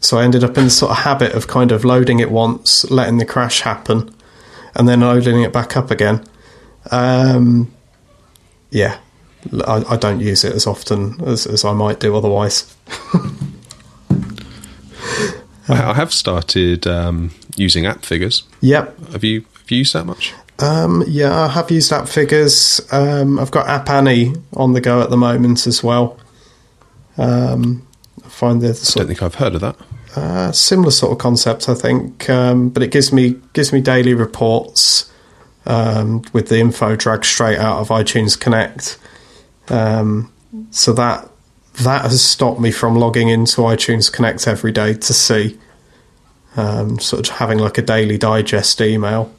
So 0.00 0.18
I 0.18 0.24
ended 0.24 0.44
up 0.44 0.58
in 0.58 0.64
the 0.64 0.70
sort 0.70 0.92
of 0.92 0.98
habit 0.98 1.32
of 1.32 1.46
kind 1.46 1.72
of 1.72 1.84
loading 1.84 2.20
it 2.20 2.30
once, 2.30 2.88
letting 2.90 3.16
the 3.16 3.24
crash 3.24 3.62
happen, 3.62 4.14
and 4.74 4.86
then 4.86 5.00
loading 5.00 5.42
it 5.42 5.52
back 5.52 5.78
up 5.78 5.90
again. 5.90 6.22
Um, 6.90 7.72
yeah, 8.70 8.98
I, 9.66 9.82
I, 9.88 9.96
don't 9.96 10.20
use 10.20 10.44
it 10.44 10.52
as 10.54 10.66
often 10.66 11.22
as, 11.24 11.46
as 11.46 11.64
I 11.64 11.72
might 11.72 12.00
do 12.00 12.14
otherwise. 12.14 12.76
I 15.68 15.94
have 15.94 16.12
started 16.12 16.86
um, 16.86 17.30
using 17.56 17.86
Appfigures. 17.86 18.42
Yep. 18.60 18.98
Have 19.12 19.24
you 19.24 19.44
have 19.60 19.70
you 19.70 19.78
used 19.78 19.94
that 19.94 20.04
much? 20.04 20.34
Um, 20.58 21.02
yeah, 21.06 21.34
I 21.34 21.48
have 21.48 21.70
used 21.70 21.92
Appfigures. 21.92 22.80
Um, 22.92 23.38
I've 23.38 23.50
got 23.50 23.66
App 23.66 23.88
Annie 23.88 24.34
on 24.52 24.72
the 24.72 24.80
go 24.80 25.00
at 25.00 25.10
the 25.10 25.16
moment 25.16 25.66
as 25.66 25.82
well. 25.82 26.18
Um, 27.16 27.86
I 28.24 28.28
find 28.28 28.60
the 28.60 28.68
I 28.68 28.98
don't 28.98 29.06
think 29.06 29.22
I've 29.22 29.36
heard 29.36 29.54
of 29.54 29.60
that. 29.62 29.76
Uh, 30.16 30.52
similar 30.52 30.92
sort 30.92 31.12
of 31.12 31.18
concept, 31.18 31.68
I 31.68 31.74
think, 31.74 32.30
um, 32.30 32.68
but 32.68 32.82
it 32.82 32.92
gives 32.92 33.12
me 33.12 33.40
gives 33.52 33.72
me 33.72 33.80
daily 33.80 34.14
reports 34.14 35.10
um, 35.66 36.22
with 36.32 36.48
the 36.48 36.58
info 36.58 36.94
dragged 36.94 37.24
straight 37.24 37.58
out 37.58 37.78
of 37.78 37.88
iTunes 37.88 38.38
Connect. 38.38 38.98
Um, 39.68 40.32
so 40.70 40.92
that 40.92 41.30
that 41.82 42.02
has 42.02 42.22
stopped 42.22 42.60
me 42.60 42.70
from 42.70 42.96
logging 42.96 43.28
into 43.28 43.62
iTunes 43.62 44.12
Connect 44.12 44.46
every 44.46 44.72
day 44.72 44.94
to 44.94 45.12
see, 45.12 45.58
um, 46.56 46.98
sort 46.98 47.28
of 47.28 47.36
having 47.36 47.58
like 47.58 47.78
a 47.78 47.82
daily 47.82 48.18
digest 48.18 48.80
email. 48.80 49.32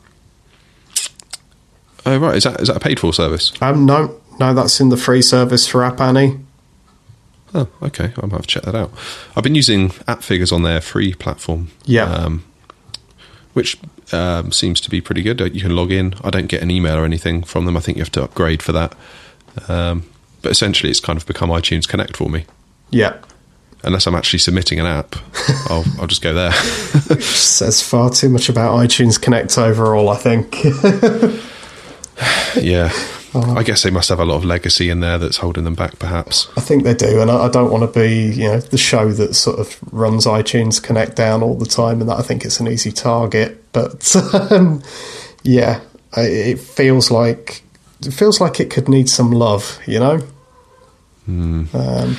Oh 2.05 2.17
right, 2.17 2.35
is 2.35 2.43
that 2.43 2.61
is 2.61 2.67
that 2.67 2.77
a 2.77 2.79
paid 2.79 2.99
for 2.99 3.13
service? 3.13 3.51
Um, 3.61 3.85
no, 3.85 4.19
no, 4.39 4.53
that's 4.53 4.79
in 4.79 4.89
the 4.89 4.97
free 4.97 5.21
service 5.21 5.65
for 5.67 5.83
App 5.83 5.99
Annie. 5.99 6.39
Oh, 7.53 7.69
okay. 7.81 8.11
I 8.17 8.25
might 8.25 8.33
have 8.33 8.41
to 8.41 8.47
check 8.47 8.63
that 8.63 8.75
out. 8.75 8.91
I've 9.35 9.43
been 9.43 9.55
using 9.55 9.91
Appfigures 10.09 10.51
on 10.51 10.63
their 10.63 10.81
free 10.81 11.13
platform. 11.13 11.69
Yeah. 11.85 12.03
Um, 12.03 12.43
which 13.53 13.77
um, 14.11 14.51
seems 14.51 14.81
to 14.81 14.89
be 14.89 14.99
pretty 14.99 15.21
good. 15.21 15.39
You 15.39 15.61
can 15.61 15.73
log 15.73 15.89
in. 15.89 16.15
I 16.21 16.29
don't 16.29 16.47
get 16.47 16.61
an 16.61 16.69
email 16.69 16.97
or 16.97 17.05
anything 17.05 17.43
from 17.43 17.63
them. 17.65 17.77
I 17.77 17.79
think 17.79 17.97
you 17.97 18.03
have 18.03 18.11
to 18.11 18.23
upgrade 18.23 18.61
for 18.61 18.73
that. 18.73 18.93
Um, 19.69 20.03
but 20.45 20.51
essentially, 20.51 20.91
it's 20.91 20.99
kind 20.99 21.17
of 21.17 21.25
become 21.25 21.49
iTunes 21.49 21.87
Connect 21.87 22.15
for 22.15 22.29
me. 22.29 22.45
Yeah. 22.91 23.17
Unless 23.83 24.05
I'm 24.05 24.13
actually 24.13 24.37
submitting 24.37 24.79
an 24.79 24.85
app, 24.85 25.15
I'll, 25.71 25.83
I'll 25.99 26.05
just 26.05 26.21
go 26.21 26.35
there. 26.35 26.51
says 26.51 27.81
far 27.81 28.11
too 28.11 28.29
much 28.29 28.47
about 28.47 28.77
iTunes 28.77 29.19
Connect 29.19 29.57
overall, 29.57 30.07
I 30.07 30.17
think. 30.17 30.63
yeah. 32.63 32.91
I 33.33 33.63
guess 33.63 33.81
they 33.81 33.89
must 33.89 34.07
have 34.09 34.19
a 34.19 34.25
lot 34.25 34.35
of 34.35 34.45
legacy 34.45 34.91
in 34.91 34.99
there 34.99 35.17
that's 35.17 35.37
holding 35.37 35.63
them 35.63 35.73
back, 35.73 35.97
perhaps. 35.97 36.47
I 36.55 36.61
think 36.61 36.83
they 36.83 36.93
do, 36.93 37.19
and 37.19 37.31
I, 37.31 37.45
I, 37.45 37.49
don't 37.49 37.71
want 37.71 37.91
to 37.91 37.99
be, 37.99 38.39
you 38.39 38.47
know, 38.47 38.59
the 38.59 38.77
show 38.77 39.11
that 39.13 39.33
sort 39.33 39.57
of 39.57 39.79
runs 39.91 40.27
iTunes 40.27 40.81
Connect 40.81 41.15
down 41.15 41.41
all 41.41 41.55
the 41.55 41.65
time, 41.65 42.01
and 42.01 42.09
that 42.11 42.19
I 42.19 42.21
think 42.21 42.45
it's 42.45 42.59
an 42.59 42.67
easy 42.67 42.91
target. 42.91 43.63
But 43.73 44.15
um, 44.51 44.83
yeah, 45.41 45.81
it 46.15 46.59
feels 46.59 47.09
like 47.09 47.63
it 48.05 48.11
feels 48.11 48.39
like 48.39 48.59
it 48.59 48.69
could 48.69 48.87
need 48.87 49.09
some 49.09 49.31
love, 49.31 49.79
you 49.87 49.99
know. 49.99 50.21
Mm. 51.29 51.73
Um, 51.73 52.17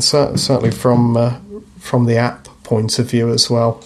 certainly 0.00 0.70
from 0.70 1.16
uh, 1.16 1.38
from 1.78 2.06
the 2.06 2.16
app 2.16 2.48
point 2.62 2.98
of 2.98 3.10
view 3.10 3.30
as 3.30 3.50
well. 3.50 3.84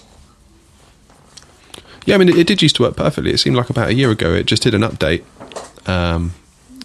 Yeah, 2.05 2.15
I 2.15 2.17
mean, 2.19 2.29
it, 2.29 2.37
it, 2.37 2.47
did 2.47 2.61
used 2.61 2.77
to 2.77 2.83
work 2.83 2.95
perfectly. 2.95 3.31
It 3.31 3.39
seemed 3.39 3.57
like 3.57 3.69
about 3.69 3.89
a 3.89 3.93
year 3.93 4.09
ago 4.09 4.33
it 4.33 4.45
just 4.45 4.63
did 4.63 4.73
an 4.73 4.81
update, 4.81 5.23
um, 5.87 6.33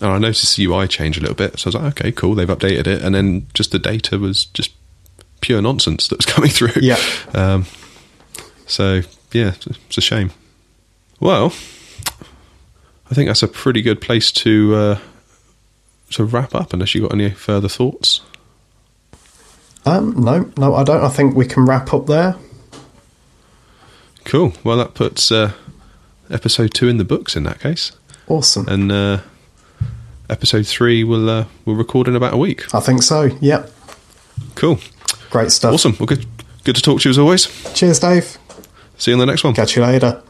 and 0.00 0.10
I 0.10 0.18
noticed 0.18 0.56
the 0.56 0.64
UI 0.64 0.88
change 0.88 1.16
a 1.16 1.20
little 1.20 1.36
bit. 1.36 1.60
So 1.60 1.68
I 1.68 1.68
was 1.68 1.74
like, 1.76 2.00
okay, 2.00 2.12
cool, 2.12 2.34
they've 2.34 2.48
updated 2.48 2.88
it, 2.88 3.02
and 3.02 3.14
then 3.14 3.46
just 3.54 3.70
the 3.70 3.78
data 3.78 4.18
was 4.18 4.46
just 4.46 4.72
pure 5.40 5.62
nonsense 5.62 6.08
that 6.08 6.18
was 6.18 6.26
coming 6.34 6.50
through. 6.50 6.80
Yeah. 6.80 6.98
Um, 7.34 7.66
so 8.66 9.02
yeah, 9.32 9.52
it's 9.66 9.98
a 9.98 10.00
shame. 10.00 10.32
Well, 11.20 11.52
I 13.10 13.14
think 13.14 13.28
that's 13.28 13.44
a 13.44 13.48
pretty 13.48 13.82
good 13.82 14.00
place 14.00 14.32
to 14.32 14.74
uh, 14.74 14.98
to 16.12 16.24
wrap 16.24 16.54
up. 16.54 16.72
Unless 16.72 16.94
you 16.94 17.02
got 17.02 17.12
any 17.12 17.30
further 17.30 17.68
thoughts. 17.68 18.20
Um, 19.84 20.14
no, 20.22 20.50
no, 20.56 20.74
I 20.74 20.84
don't. 20.84 21.02
I 21.02 21.08
think 21.08 21.34
we 21.34 21.46
can 21.46 21.64
wrap 21.64 21.92
up 21.92 22.06
there. 22.06 22.36
Cool. 24.24 24.52
Well, 24.62 24.76
that 24.76 24.94
puts 24.94 25.32
uh, 25.32 25.52
episode 26.30 26.72
two 26.72 26.88
in 26.88 26.96
the 26.98 27.04
books 27.04 27.34
in 27.34 27.42
that 27.44 27.60
case. 27.60 27.92
Awesome. 28.28 28.68
And 28.68 28.92
uh, 28.92 29.18
episode 30.30 30.66
three 30.66 31.02
will 31.02 31.28
uh, 31.28 31.46
will 31.64 31.74
record 31.74 32.06
in 32.08 32.14
about 32.14 32.34
a 32.34 32.36
week. 32.36 32.72
I 32.74 32.80
think 32.80 33.02
so. 33.02 33.24
Yep. 33.40 33.70
Cool. 34.54 34.78
Great 35.30 35.50
stuff. 35.50 35.74
Awesome. 35.74 35.96
Well, 35.98 36.06
good. 36.06 36.26
Good 36.64 36.76
to 36.76 36.82
talk 36.82 37.00
to 37.00 37.08
you 37.08 37.10
as 37.10 37.18
always. 37.18 37.72
Cheers, 37.74 37.98
Dave. 37.98 38.38
See 38.96 39.10
you 39.10 39.16
in 39.16 39.18
the 39.18 39.26
next 39.26 39.42
one. 39.42 39.52
Catch 39.52 39.74
you 39.74 39.82
later. 39.82 40.21